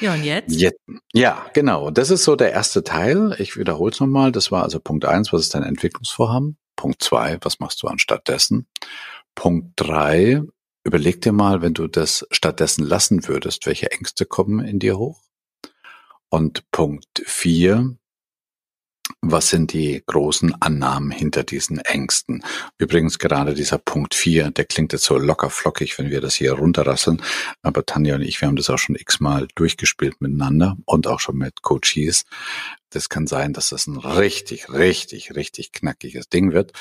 [0.00, 0.54] Ja, und jetzt?
[0.54, 0.80] jetzt?
[1.12, 1.90] Ja, genau.
[1.90, 3.34] Das ist so der erste Teil.
[3.38, 4.32] Ich wiederhole es nochmal.
[4.32, 6.56] Das war also Punkt eins, was ist dein Entwicklungsvorhaben?
[6.76, 8.66] Punkt zwei, was machst du anstatt dessen?
[9.34, 10.42] Punkt drei,
[10.88, 15.20] Überleg dir mal, wenn du das stattdessen lassen würdest, welche Ängste kommen in dir hoch?
[16.30, 17.96] Und Punkt vier,
[19.20, 22.44] was sind die großen Annahmen hinter diesen Ängsten?
[22.76, 26.52] Übrigens gerade dieser Punkt vier, der klingt jetzt so locker flockig, wenn wir das hier
[26.52, 27.22] runterrasseln.
[27.62, 31.36] Aber Tanja und ich, wir haben das auch schon x-mal durchgespielt miteinander und auch schon
[31.36, 32.24] mit Coaches
[32.90, 36.72] das kann sein, dass das ein richtig, richtig, richtig knackiges Ding wird,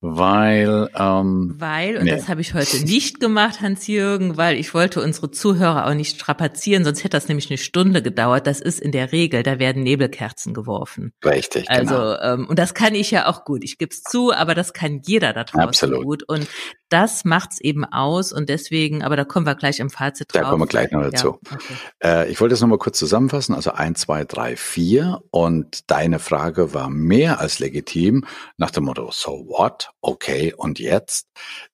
[0.00, 2.10] weil ähm, weil und nee.
[2.10, 6.84] das habe ich heute nicht gemacht, Hans-Jürgen, weil ich wollte unsere Zuhörer auch nicht strapazieren,
[6.84, 8.46] sonst hätte das nämlich eine Stunde gedauert.
[8.46, 11.12] Das ist in der Regel, da werden Nebelkerzen geworfen.
[11.24, 11.68] Richtig.
[11.68, 12.20] Also genau.
[12.20, 13.64] ähm, und das kann ich ja auch gut.
[13.64, 16.04] Ich gebe es zu, aber das kann jeder da draußen Absolut.
[16.04, 16.46] gut und
[16.88, 20.42] das macht's eben aus und deswegen, aber da kommen wir gleich im Fazit drauf.
[20.42, 21.38] Da kommen wir gleich noch dazu.
[21.44, 21.74] Ja, okay.
[22.02, 23.54] äh, ich wollte es nochmal kurz zusammenfassen.
[23.54, 28.24] Also eins, zwei, drei, vier und deine Frage war mehr als legitim
[28.56, 29.90] nach dem Motto, so what?
[30.00, 31.26] Okay, und jetzt?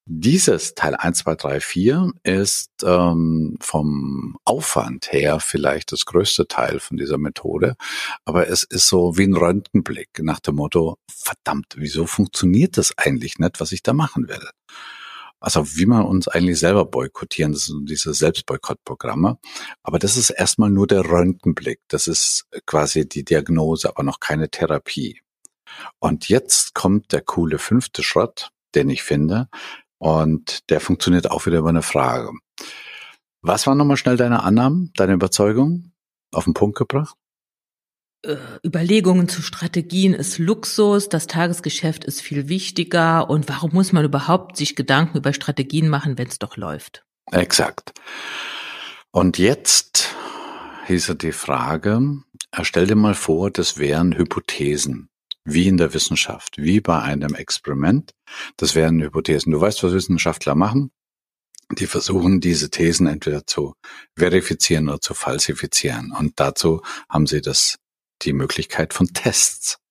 [0.04, 6.80] Dieses Teil eins, zwei, drei, vier ist ähm, vom Aufwand her vielleicht das größte Teil
[6.80, 7.76] von dieser Methode,
[8.24, 13.38] aber es ist so wie ein Röntgenblick nach dem Motto, verdammt, wieso funktioniert das eigentlich
[13.38, 14.48] nicht, was ich da machen will?
[15.42, 19.38] Also wie man uns eigentlich selber boykottieren, das sind diese Selbstboykottprogramme.
[19.82, 21.80] Aber das ist erstmal nur der Röntgenblick.
[21.88, 25.20] Das ist quasi die Diagnose, aber noch keine Therapie.
[25.98, 29.48] Und jetzt kommt der coole fünfte Schritt, den ich finde.
[29.98, 32.30] Und der funktioniert auch wieder über eine Frage.
[33.40, 35.90] Was war nochmal schnell deine Annahmen, deine Überzeugung
[36.30, 37.16] auf den Punkt gebracht?
[38.24, 44.04] Äh, Überlegungen zu Strategien ist Luxus, das Tagesgeschäft ist viel wichtiger und warum muss man
[44.04, 47.04] überhaupt sich Gedanken über Strategien machen, wenn es doch läuft?
[47.32, 47.92] Exakt.
[49.10, 50.14] Und jetzt
[50.86, 52.22] hieße die Frage,
[52.62, 55.08] stell dir mal vor, das wären Hypothesen,
[55.44, 58.12] wie in der Wissenschaft, wie bei einem Experiment.
[58.56, 59.50] Das wären Hypothesen.
[59.52, 60.92] Du weißt, was Wissenschaftler machen?
[61.78, 63.74] Die versuchen, diese Thesen entweder zu
[64.16, 66.12] verifizieren oder zu falsifizieren.
[66.12, 67.78] Und dazu haben sie das
[68.24, 69.81] die Möglichkeit von Tests.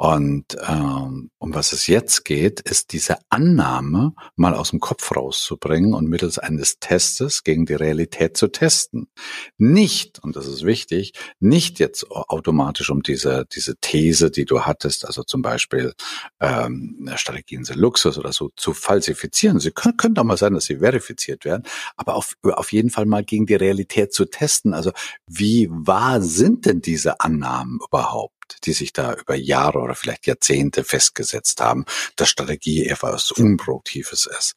[0.00, 5.92] Und ähm, um was es jetzt geht, ist diese Annahme mal aus dem Kopf rauszubringen
[5.92, 9.08] und mittels eines Testes gegen die Realität zu testen.
[9.56, 15.04] Nicht, und das ist wichtig, nicht jetzt automatisch um diese, diese These, die du hattest,
[15.04, 15.94] also zum Beispiel
[16.38, 19.58] ähm, Strategien sind Luxus oder so, zu falsifizieren.
[19.58, 21.64] Sie können, können doch mal sein, dass sie verifiziert werden,
[21.96, 24.74] aber auf, auf jeden Fall mal gegen die Realität zu testen.
[24.74, 24.92] Also
[25.26, 28.37] wie wahr sind denn diese Annahmen überhaupt?
[28.64, 31.84] Die sich da über Jahre oder vielleicht Jahrzehnte festgesetzt haben,
[32.16, 34.54] dass Strategie etwas Unproduktives ist.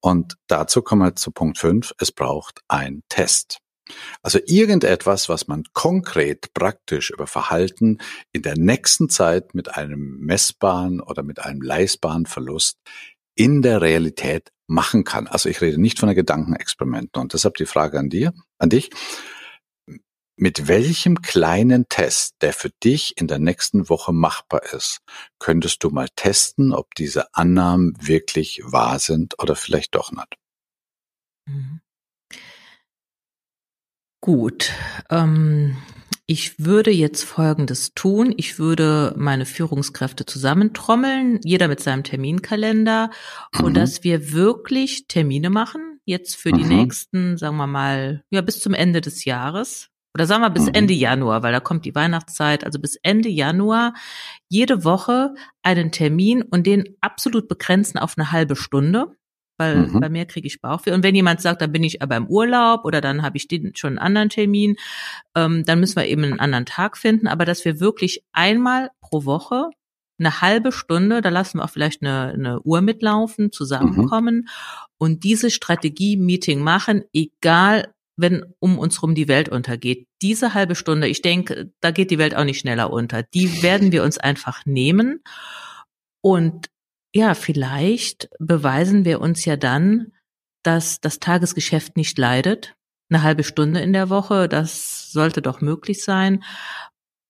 [0.00, 1.92] Und dazu kommen wir zu Punkt 5.
[1.98, 3.58] Es braucht ein Test.
[4.22, 7.98] Also irgendetwas, was man konkret praktisch über Verhalten
[8.32, 12.78] in der nächsten Zeit mit einem messbaren oder mit einem leistbaren Verlust
[13.34, 15.26] in der Realität machen kann.
[15.26, 17.20] Also ich rede nicht von einer Gedankenexperimenten.
[17.20, 18.90] Und deshalb die Frage an dir, an dich.
[20.42, 24.98] Mit welchem kleinen Test, der für dich in der nächsten Woche machbar ist,
[25.38, 30.34] könntest du mal testen, ob diese Annahmen wirklich wahr sind oder vielleicht doch nicht?
[31.46, 31.80] Mhm.
[34.20, 34.72] Gut.
[35.10, 35.76] Ähm,
[36.26, 38.34] ich würde jetzt Folgendes tun.
[38.36, 43.12] Ich würde meine Führungskräfte zusammentrommeln, jeder mit seinem Terminkalender,
[43.54, 43.64] mhm.
[43.64, 46.68] und dass wir wirklich Termine machen, jetzt für die mhm.
[46.68, 50.74] nächsten, sagen wir mal, ja, bis zum Ende des Jahres oder sagen wir bis mhm.
[50.74, 53.94] Ende Januar, weil da kommt die Weihnachtszeit, also bis Ende Januar
[54.48, 59.06] jede Woche einen Termin und den absolut begrenzen auf eine halbe Stunde,
[59.58, 60.00] weil mhm.
[60.00, 60.92] bei mir kriege ich Bauchweh.
[60.92, 63.74] Und wenn jemand sagt, dann bin ich aber im Urlaub oder dann habe ich den,
[63.74, 64.76] schon einen anderen Termin,
[65.34, 69.24] ähm, dann müssen wir eben einen anderen Tag finden, aber dass wir wirklich einmal pro
[69.24, 69.70] Woche
[70.18, 74.48] eine halbe Stunde, da lassen wir auch vielleicht eine, eine Uhr mitlaufen, zusammenkommen mhm.
[74.98, 77.92] und diese Strategie-Meeting machen, egal
[78.22, 80.08] wenn um uns rum die Welt untergeht.
[80.22, 83.22] Diese halbe Stunde, ich denke, da geht die Welt auch nicht schneller unter.
[83.22, 85.22] Die werden wir uns einfach nehmen.
[86.22, 86.68] Und
[87.14, 90.12] ja, vielleicht beweisen wir uns ja dann,
[90.62, 92.74] dass das Tagesgeschäft nicht leidet.
[93.10, 96.42] Eine halbe Stunde in der Woche, das sollte doch möglich sein.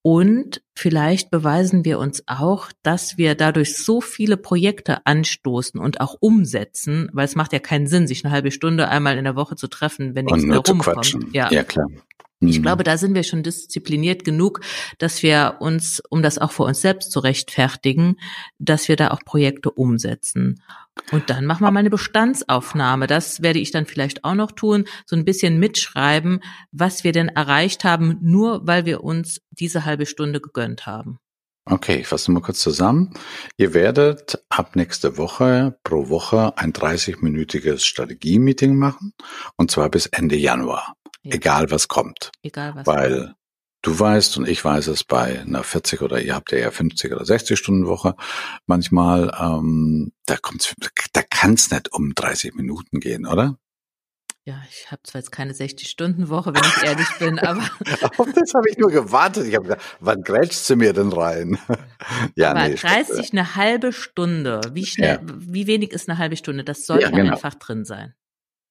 [0.03, 6.17] Und vielleicht beweisen wir uns auch, dass wir dadurch so viele Projekte anstoßen und auch
[6.19, 9.55] umsetzen, weil es macht ja keinen Sinn, sich eine halbe Stunde einmal in der Woche
[9.55, 11.19] zu treffen, wenn nichts mehr rumkommt.
[11.33, 11.51] Ja.
[11.53, 11.87] ja, klar.
[12.49, 12.63] Ich mhm.
[12.63, 14.61] glaube, da sind wir schon diszipliniert genug,
[14.99, 18.17] dass wir uns, um das auch für uns selbst zu rechtfertigen,
[18.59, 20.63] dass wir da auch Projekte umsetzen.
[21.11, 23.07] Und dann machen wir mal eine Bestandsaufnahme.
[23.07, 27.29] Das werde ich dann vielleicht auch noch tun, so ein bisschen mitschreiben, was wir denn
[27.29, 31.19] erreicht haben, nur weil wir uns diese halbe Stunde gegönnt haben.
[31.65, 33.15] Okay, ich fasse mal kurz zusammen.
[33.57, 39.13] Ihr werdet ab nächste Woche pro Woche ein 30-minütiges Strategie-Meeting machen
[39.57, 40.97] und zwar bis Ende Januar.
[41.23, 41.35] Ja.
[41.35, 42.33] Egal was kommt.
[42.43, 43.37] Egal was Weil kommt.
[43.83, 47.13] du weißt und ich weiß es bei einer 40 oder ihr habt ja eher 50
[47.13, 48.15] oder 60 Stunden Woche
[48.67, 50.75] manchmal, ähm, da kommt's,
[51.13, 53.57] da kann es nicht um 30 Minuten gehen, oder?
[54.45, 57.63] Ja, ich habe zwar jetzt keine 60-Stunden-Woche, wenn ich ehrlich bin, aber.
[58.19, 59.47] Auf das habe ich nur gewartet.
[59.47, 61.59] Ich habe gesagt, wann grätschst du mir denn rein?
[62.35, 63.33] ja, aber nee, 30 stimmt.
[63.33, 64.61] eine halbe Stunde.
[64.73, 65.21] Wie schnell, ja.
[65.23, 66.65] wie wenig ist eine halbe Stunde?
[66.65, 67.35] Das sollte ja, genau.
[67.35, 68.15] einfach drin sein.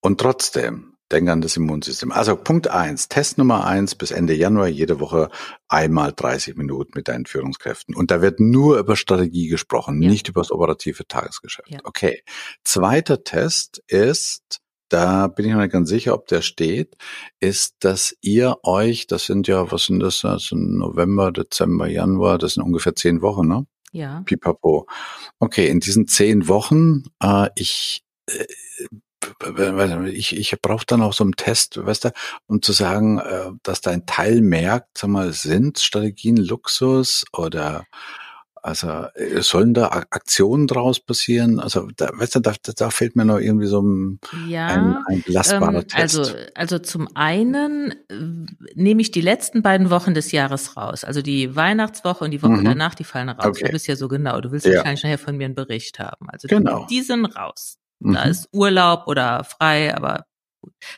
[0.02, 2.12] Und trotzdem, denk an das Immunsystem.
[2.12, 5.30] Also Punkt eins, Test Nummer eins bis Ende Januar jede Woche
[5.68, 7.96] einmal 30 Minuten mit deinen Führungskräften.
[7.96, 10.10] Und da wird nur über Strategie gesprochen, ja.
[10.10, 11.70] nicht über das operative Tagesgeschäft.
[11.70, 11.80] Ja.
[11.84, 12.24] Okay.
[12.64, 16.96] Zweiter Test ist, da bin ich noch nicht ganz sicher, ob der steht,
[17.40, 22.38] ist, dass ihr euch, das sind ja, was sind das, das sind November, Dezember, Januar,
[22.38, 23.66] das sind ungefähr zehn Wochen, ne?
[23.94, 24.22] Ja.
[24.26, 24.88] Pipapo.
[25.40, 28.46] Okay, in diesen zehn Wochen, äh, ich, äh,
[30.08, 32.12] ich, ich brauche dann auch so einen Test, weißt du,
[32.48, 37.86] um zu sagen, äh, dass dein Teil merkt, sag mal, sind Strategien Luxus oder
[38.64, 41.60] also äh, sollen da Aktionen draus passieren?
[41.60, 45.24] Also da, weißt du, da, da fehlt mir noch irgendwie so ein, ja, ein, ein
[45.24, 46.20] belastbarer ähm, Test.
[46.20, 48.16] Also, also zum einen äh,
[48.76, 51.04] nehme ich die letzten beiden Wochen des Jahres raus.
[51.04, 52.66] Also die Weihnachtswoche und die Woche mhm.
[52.66, 53.46] danach, die fallen raus.
[53.48, 53.66] Okay.
[53.66, 54.40] Du bist ja so genau.
[54.42, 54.76] Du willst ja.
[54.76, 56.30] wahrscheinlich nachher von mir einen Bericht haben.
[56.30, 56.86] Also genau.
[56.88, 57.81] die sind raus.
[58.02, 58.14] Mhm.
[58.14, 60.26] Da ist Urlaub oder frei, aber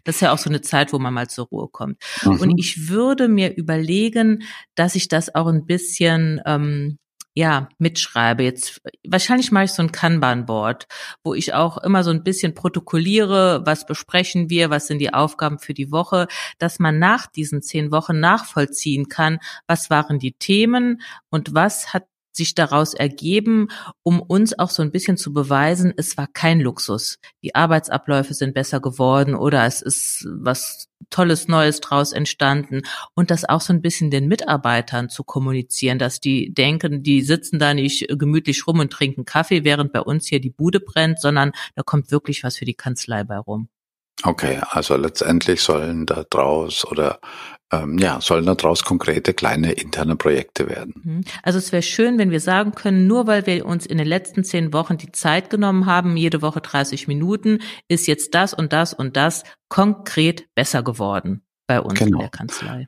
[0.03, 2.01] das ist ja auch so eine Zeit, wo man mal zur Ruhe kommt.
[2.23, 2.39] Mhm.
[2.39, 4.43] Und ich würde mir überlegen,
[4.75, 6.97] dass ich das auch ein bisschen ähm,
[7.35, 8.43] ja, mitschreibe.
[8.43, 10.87] Jetzt wahrscheinlich mache ich so ein Kanban-Board,
[11.23, 15.57] wo ich auch immer so ein bisschen protokolliere, was besprechen wir, was sind die Aufgaben
[15.57, 16.27] für die Woche,
[16.59, 22.03] dass man nach diesen zehn Wochen nachvollziehen kann, was waren die Themen und was hat
[22.35, 23.69] sich daraus ergeben,
[24.01, 27.19] um uns auch so ein bisschen zu beweisen, es war kein Luxus.
[27.43, 32.81] Die Arbeitsabläufe sind besser geworden oder es ist was Tolles Neues draus entstanden
[33.13, 37.59] und das auch so ein bisschen den Mitarbeitern zu kommunizieren, dass die denken, die sitzen
[37.59, 41.51] da nicht gemütlich rum und trinken Kaffee, während bei uns hier die Bude brennt, sondern
[41.75, 43.69] da kommt wirklich was für die Kanzlei bei rum.
[44.23, 47.19] Okay, also letztendlich sollen da draus oder
[47.73, 50.93] ähm, ja, sollen da draus konkrete kleine interne Projekte werden.
[51.03, 51.23] Mhm.
[51.41, 54.43] Also es wäre schön, wenn wir sagen können, nur weil wir uns in den letzten
[54.43, 58.93] zehn Wochen die Zeit genommen haben, jede Woche 30 Minuten, ist jetzt das und das
[58.93, 62.17] und das konkret besser geworden bei uns genau.
[62.17, 62.87] in der Kanzlei.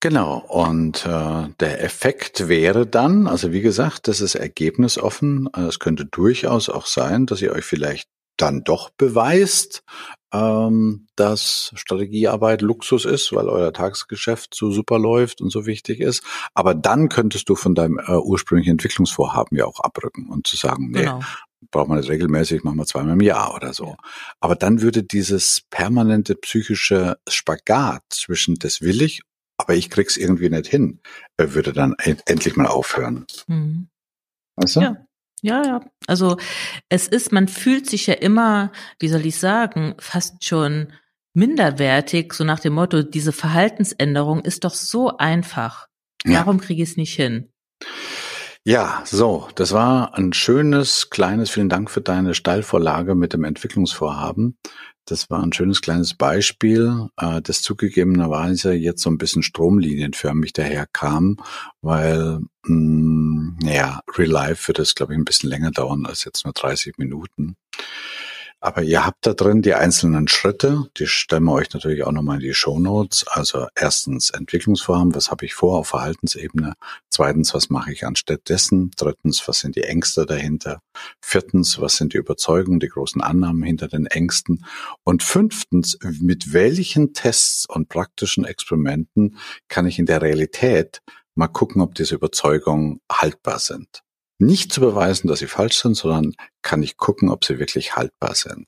[0.00, 5.48] Genau, und äh, der Effekt wäre dann, also wie gesagt, das ist ergebnisoffen.
[5.52, 9.82] Es könnte durchaus auch sein, dass ihr euch vielleicht dann doch beweist,
[10.32, 16.22] ähm, dass Strategiearbeit Luxus ist, weil euer Tagesgeschäft so super läuft und so wichtig ist.
[16.54, 20.90] Aber dann könntest du von deinem äh, ursprünglichen Entwicklungsvorhaben ja auch abrücken und zu sagen,
[20.90, 21.20] nee, genau.
[21.70, 23.96] braucht man nicht regelmäßig, machen wir zweimal im Jahr oder so.
[24.40, 29.22] Aber dann würde dieses permanente psychische Spagat zwischen das will ich,
[29.56, 31.00] aber ich krieg's irgendwie nicht hin,
[31.38, 33.26] äh, würde dann endlich mal aufhören.
[33.46, 33.88] Mhm.
[34.56, 34.80] Weißt du?
[34.80, 35.07] Ja.
[35.42, 35.80] Ja, ja.
[36.06, 36.36] Also
[36.88, 40.92] es ist, man fühlt sich ja immer, wie soll ich sagen, fast schon
[41.34, 45.86] minderwertig, so nach dem Motto, diese Verhaltensänderung ist doch so einfach.
[46.24, 46.64] Warum ja.
[46.64, 47.52] kriege ich es nicht hin?
[48.64, 54.58] Ja, so, das war ein schönes, kleines, vielen Dank für deine Steilvorlage mit dem Entwicklungsvorhaben.
[55.08, 61.38] Das war ein schönes kleines Beispiel, äh, das zugegebenerweise jetzt so ein bisschen stromlinienförmig daherkam,
[61.80, 66.24] weil mh, mm, ja, Real Life wird es, glaube ich, ein bisschen länger dauern als
[66.24, 67.56] jetzt nur 30 Minuten.
[68.60, 72.36] Aber ihr habt da drin die einzelnen Schritte, die stellen wir euch natürlich auch nochmal
[72.36, 73.24] in die Show Notes.
[73.28, 76.74] Also erstens Entwicklungsvorhaben, was habe ich vor auf Verhaltensebene?
[77.08, 78.90] Zweitens, was mache ich anstatt dessen?
[78.96, 80.80] Drittens, was sind die Ängste dahinter?
[81.22, 84.64] Viertens, was sind die Überzeugungen, die großen Annahmen hinter den Ängsten?
[85.04, 91.00] Und fünftens, mit welchen Tests und praktischen Experimenten kann ich in der Realität
[91.36, 94.02] mal gucken, ob diese Überzeugungen haltbar sind
[94.38, 98.34] nicht zu beweisen, dass sie falsch sind, sondern kann ich gucken, ob sie wirklich haltbar
[98.34, 98.66] sind.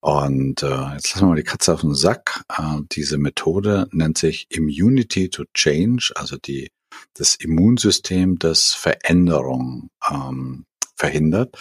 [0.00, 2.42] Und äh, jetzt lassen wir mal die Katze auf den Sack.
[2.56, 6.70] Äh, diese Methode nennt sich Immunity to Change, also die
[7.14, 11.56] das Immunsystem, das Veränderung ähm, verhindert.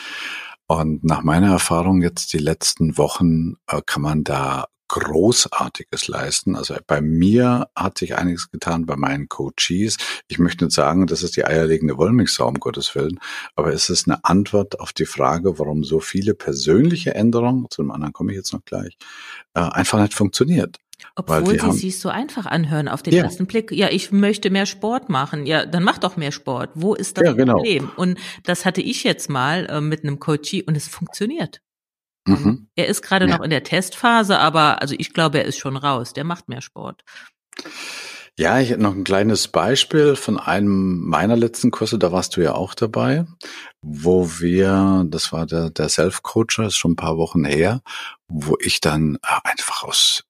[0.67, 6.55] Und nach meiner Erfahrung jetzt die letzten Wochen äh, kann man da Großartiges leisten.
[6.55, 9.97] Also bei mir hat sich einiges getan, bei meinen Coaches.
[10.27, 13.19] Ich möchte nicht sagen, das ist die eierlegende Wollmilchsau, um Gottes Willen,
[13.55, 17.91] aber es ist eine Antwort auf die Frage, warum so viele persönliche Änderungen, zu dem
[17.91, 18.97] anderen komme ich jetzt noch gleich,
[19.53, 20.77] äh, einfach nicht funktioniert.
[21.15, 23.23] Obwohl sie sich so einfach anhören auf den ja.
[23.23, 23.71] ersten Blick.
[23.71, 25.45] Ja, ich möchte mehr Sport machen.
[25.45, 26.71] Ja, dann mach doch mehr Sport.
[26.75, 27.55] Wo ist das ja, genau.
[27.55, 27.89] Problem?
[27.95, 31.61] Und das hatte ich jetzt mal äh, mit einem Coachie und es funktioniert.
[32.27, 32.67] Mhm.
[32.75, 33.37] Er ist gerade ja.
[33.37, 36.13] noch in der Testphase, aber also ich glaube, er ist schon raus.
[36.13, 37.03] Der macht mehr Sport.
[38.37, 42.41] Ja, ich hätte noch ein kleines Beispiel von einem meiner letzten Kurse, da warst du
[42.41, 43.25] ja auch dabei,
[43.81, 47.81] wo wir, das war der, der Self-Coacher, ist schon ein paar Wochen her,
[48.27, 50.25] wo ich dann äh, einfach aus,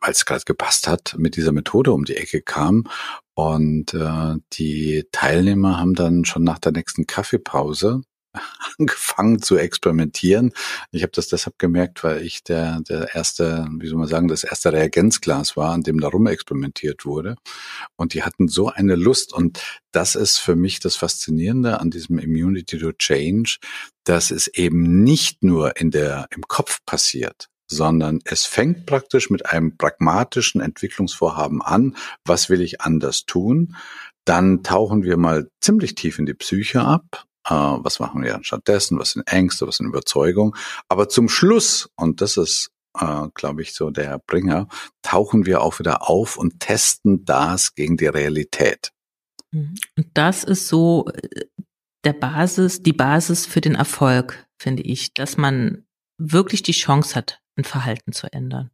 [0.00, 2.88] weil es gerade gepasst hat, mit dieser Methode um die Ecke kam.
[3.34, 8.02] Und äh, die Teilnehmer haben dann schon nach der nächsten Kaffeepause
[8.78, 10.52] angefangen zu experimentieren.
[10.92, 14.44] Ich habe das deshalb gemerkt, weil ich der, der erste, wie soll man sagen, das
[14.44, 17.36] erste Reagenzglas war, an dem da rum experimentiert wurde.
[17.96, 19.32] Und die hatten so eine Lust.
[19.32, 23.58] Und das ist für mich das Faszinierende an diesem Immunity to Change,
[24.04, 29.46] dass es eben nicht nur in der, im Kopf passiert, sondern es fängt praktisch mit
[29.46, 31.96] einem pragmatischen Entwicklungsvorhaben an.
[32.24, 33.76] Was will ich anders tun?
[34.24, 39.12] Dann tauchen wir mal ziemlich tief in die Psyche ab was machen wir stattdessen, was
[39.12, 40.52] sind Ängste, was sind Überzeugungen.
[40.88, 44.68] Aber zum Schluss, und das ist, äh, glaube ich, so der Bringer,
[45.02, 48.92] tauchen wir auch wieder auf und testen das gegen die Realität.
[49.52, 49.74] Mhm.
[49.96, 51.44] Und das ist so äh,
[52.04, 55.86] der Basis, die Basis für den Erfolg, finde ich, dass man
[56.18, 58.70] wirklich die Chance hat, ein Verhalten zu ändern.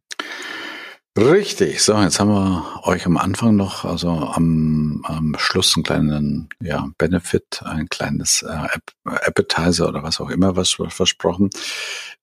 [1.17, 1.81] Richtig.
[1.83, 6.89] So, jetzt haben wir euch am Anfang noch, also am, am Schluss einen kleinen ja,
[6.97, 8.67] Benefit, ein kleines äh,
[9.03, 11.49] Appetizer oder was auch immer was versprochen.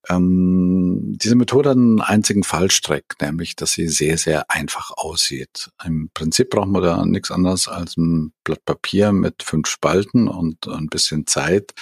[0.09, 5.69] Ähm, diese Methode hat einen einzigen Fallstrick, nämlich, dass sie sehr, sehr einfach aussieht.
[5.85, 10.67] Im Prinzip brauchen wir da nichts anderes als ein Blatt Papier mit fünf Spalten und
[10.67, 11.73] ein bisschen Zeit.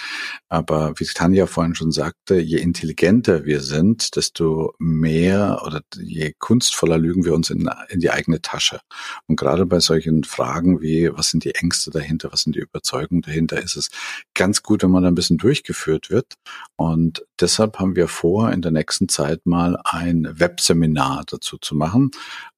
[0.50, 6.97] Aber wie Tanja vorhin schon sagte, je intelligenter wir sind, desto mehr oder je kunstvoller
[6.98, 8.80] lügen wir uns in, in die eigene Tasche.
[9.26, 13.22] Und gerade bei solchen Fragen wie, was sind die Ängste dahinter, was sind die Überzeugungen
[13.22, 13.90] dahinter, ist es
[14.34, 16.34] ganz gut, wenn man ein bisschen durchgeführt wird.
[16.76, 22.10] Und deshalb haben wir vor, in der nächsten Zeit mal ein Webseminar dazu zu machen.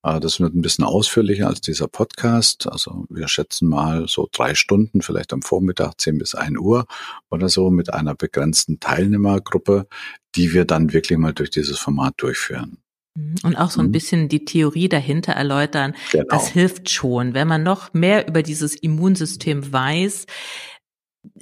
[0.02, 2.66] Äh, das wird ein bisschen ausführlicher als dieser Podcast.
[2.66, 6.86] Also wir schätzen mal so drei Stunden, vielleicht am Vormittag, 10 bis 1 Uhr
[7.30, 9.86] oder so mit einer begrenzten Teilnehmergruppe,
[10.34, 12.78] die wir dann wirklich mal durch dieses Format durchführen.
[13.20, 13.34] Mhm.
[13.42, 13.92] Und auch so ein mhm.
[13.92, 15.94] bisschen die Theorie dahinter erläutern.
[16.12, 16.24] Genau.
[16.28, 17.34] Das hilft schon.
[17.34, 20.26] Wenn man noch mehr über dieses Immunsystem weiß,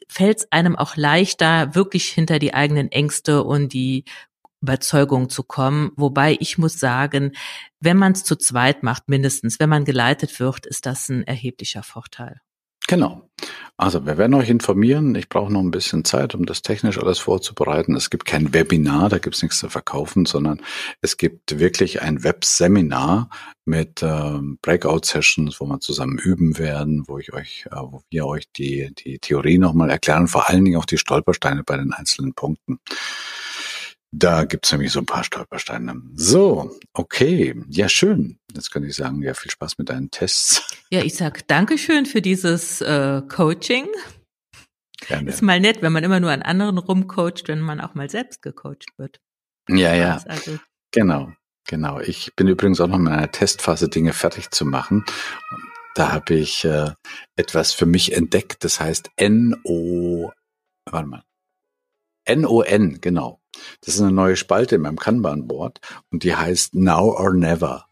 [0.09, 4.05] fällt es einem auch leichter, wirklich hinter die eigenen Ängste und die
[4.61, 5.93] Überzeugung zu kommen.
[5.97, 7.33] Wobei ich muss sagen,
[7.81, 11.83] wenn man es zu zweit macht, mindestens, wenn man geleitet wird, ist das ein erheblicher
[11.83, 12.41] Vorteil.
[12.89, 13.23] Genau.
[13.77, 15.15] Also wir werden euch informieren.
[15.15, 17.95] Ich brauche noch ein bisschen Zeit, um das technisch alles vorzubereiten.
[17.95, 20.61] Es gibt kein Webinar, da gibt es nichts zu verkaufen, sondern
[21.01, 23.31] es gibt wirklich ein Webseminar
[23.65, 28.51] mit äh, Breakout-Sessions, wo wir zusammen üben werden, wo ich euch, äh, wo wir euch
[28.51, 32.81] die, die Theorie nochmal erklären, vor allen Dingen auch die Stolpersteine bei den einzelnen Punkten.
[34.11, 36.01] Da gibt's nämlich so ein paar Stolpersteine.
[36.15, 38.39] So, okay, ja schön.
[38.55, 40.63] Jetzt kann ich sagen, ja, viel Spaß mit deinen Tests.
[40.91, 43.87] Ja, ich sag Dankeschön für dieses äh, Coaching.
[45.07, 45.29] Gerne.
[45.31, 48.43] Ist mal nett, wenn man immer nur an anderen rumcoacht, wenn man auch mal selbst
[48.43, 49.21] gecoacht wird.
[49.69, 50.23] Ja, ja.
[50.27, 50.59] Also.
[50.91, 51.33] Genau,
[51.67, 52.01] genau.
[52.01, 55.05] Ich bin übrigens auch noch in meiner Testphase, Dinge fertig zu machen.
[55.95, 56.93] Da habe ich äh,
[57.37, 60.33] etwas für mich entdeckt, das heißt NO,
[60.91, 61.25] warte mal,
[62.29, 63.41] NON, genau.
[63.85, 65.81] Das ist eine neue Spalte in meinem Kanban-Board
[66.11, 67.89] und die heißt Now or Never.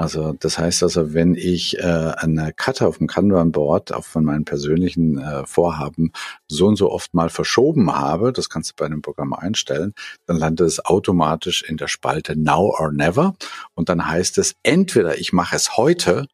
[0.00, 4.46] Also das heißt also, wenn ich äh, eine Cutter auf dem Kanban-Board auch von meinen
[4.46, 6.12] persönlichen äh, Vorhaben
[6.48, 9.92] so und so oft mal verschoben habe, das kannst du bei einem Programm einstellen,
[10.24, 13.34] dann landet es automatisch in der Spalte Now or Never
[13.74, 16.26] und dann heißt es entweder ich mache es heute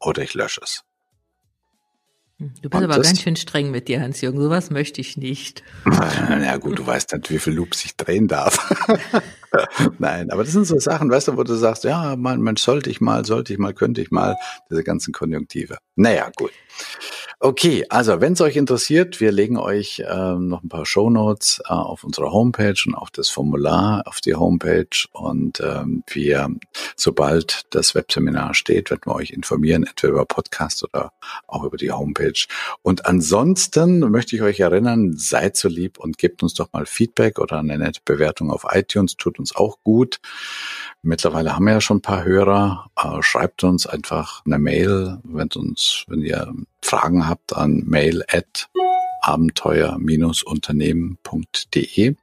[0.00, 0.84] oder ich lösche es.
[2.38, 4.40] Du bist und aber ganz schön streng mit dir, Hans-Jürgen.
[4.40, 5.62] Sowas möchte ich nicht.
[6.44, 8.74] Ja gut, du weißt nicht, wie viel Loops ich drehen darf.
[9.98, 12.90] Nein, aber das sind so Sachen, weißt du, wo du sagst, ja, man, man sollte
[12.90, 14.36] ich mal, sollte ich mal, könnte ich mal,
[14.70, 15.78] diese ganzen Konjunktive.
[15.96, 16.50] Naja, gut.
[17.46, 21.74] Okay, also wenn es euch interessiert, wir legen euch äh, noch ein paar Shownotes äh,
[21.74, 25.06] auf unserer Homepage und auch das Formular auf die Homepage.
[25.12, 26.48] Und ähm, wir,
[26.96, 31.12] sobald das Webseminar steht, werden wir euch informieren, entweder über Podcast oder
[31.46, 32.46] auch über die Homepage.
[32.80, 37.38] Und ansonsten möchte ich euch erinnern, seid so lieb und gebt uns doch mal Feedback
[37.38, 40.18] oder eine nette Bewertung auf iTunes, tut uns auch gut.
[41.02, 42.90] Mittlerweile haben wir ja schon ein paar Hörer.
[42.96, 46.50] Äh, schreibt uns einfach eine Mail, wenn uns, wenn ihr
[46.84, 48.68] Fragen habt, an mail at
[49.22, 52.14] abenteuer-unternehmen.de.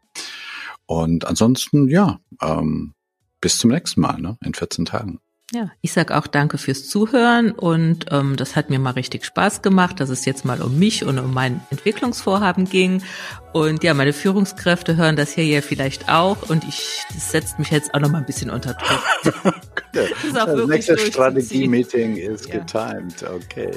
[0.85, 2.93] Und ansonsten, ja, ähm,
[3.39, 5.19] bis zum nächsten Mal, ne, in 14 Tagen.
[5.53, 9.61] Ja, ich sag auch danke fürs Zuhören und ähm, das hat mir mal richtig Spaß
[9.61, 13.03] gemacht, dass es jetzt mal um mich und um mein Entwicklungsvorhaben ging.
[13.51, 17.69] Und ja, meine Führungskräfte hören das hier ja vielleicht auch und ich, das setzt mich
[17.69, 19.53] jetzt auch noch mal ein bisschen unter Druck.
[19.93, 22.59] das, das nächste Strategie-Meeting ist ja.
[22.59, 23.71] getimed, okay.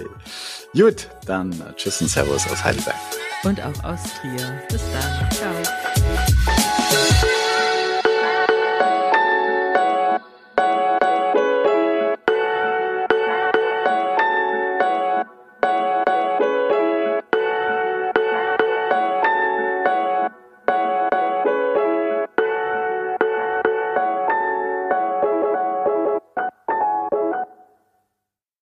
[0.72, 2.96] Gut, dann tschüss und Servus aus Heidelberg.
[3.44, 4.62] Und auch aus Trier.
[4.68, 5.30] Bis dann.
[5.30, 5.83] Ciao.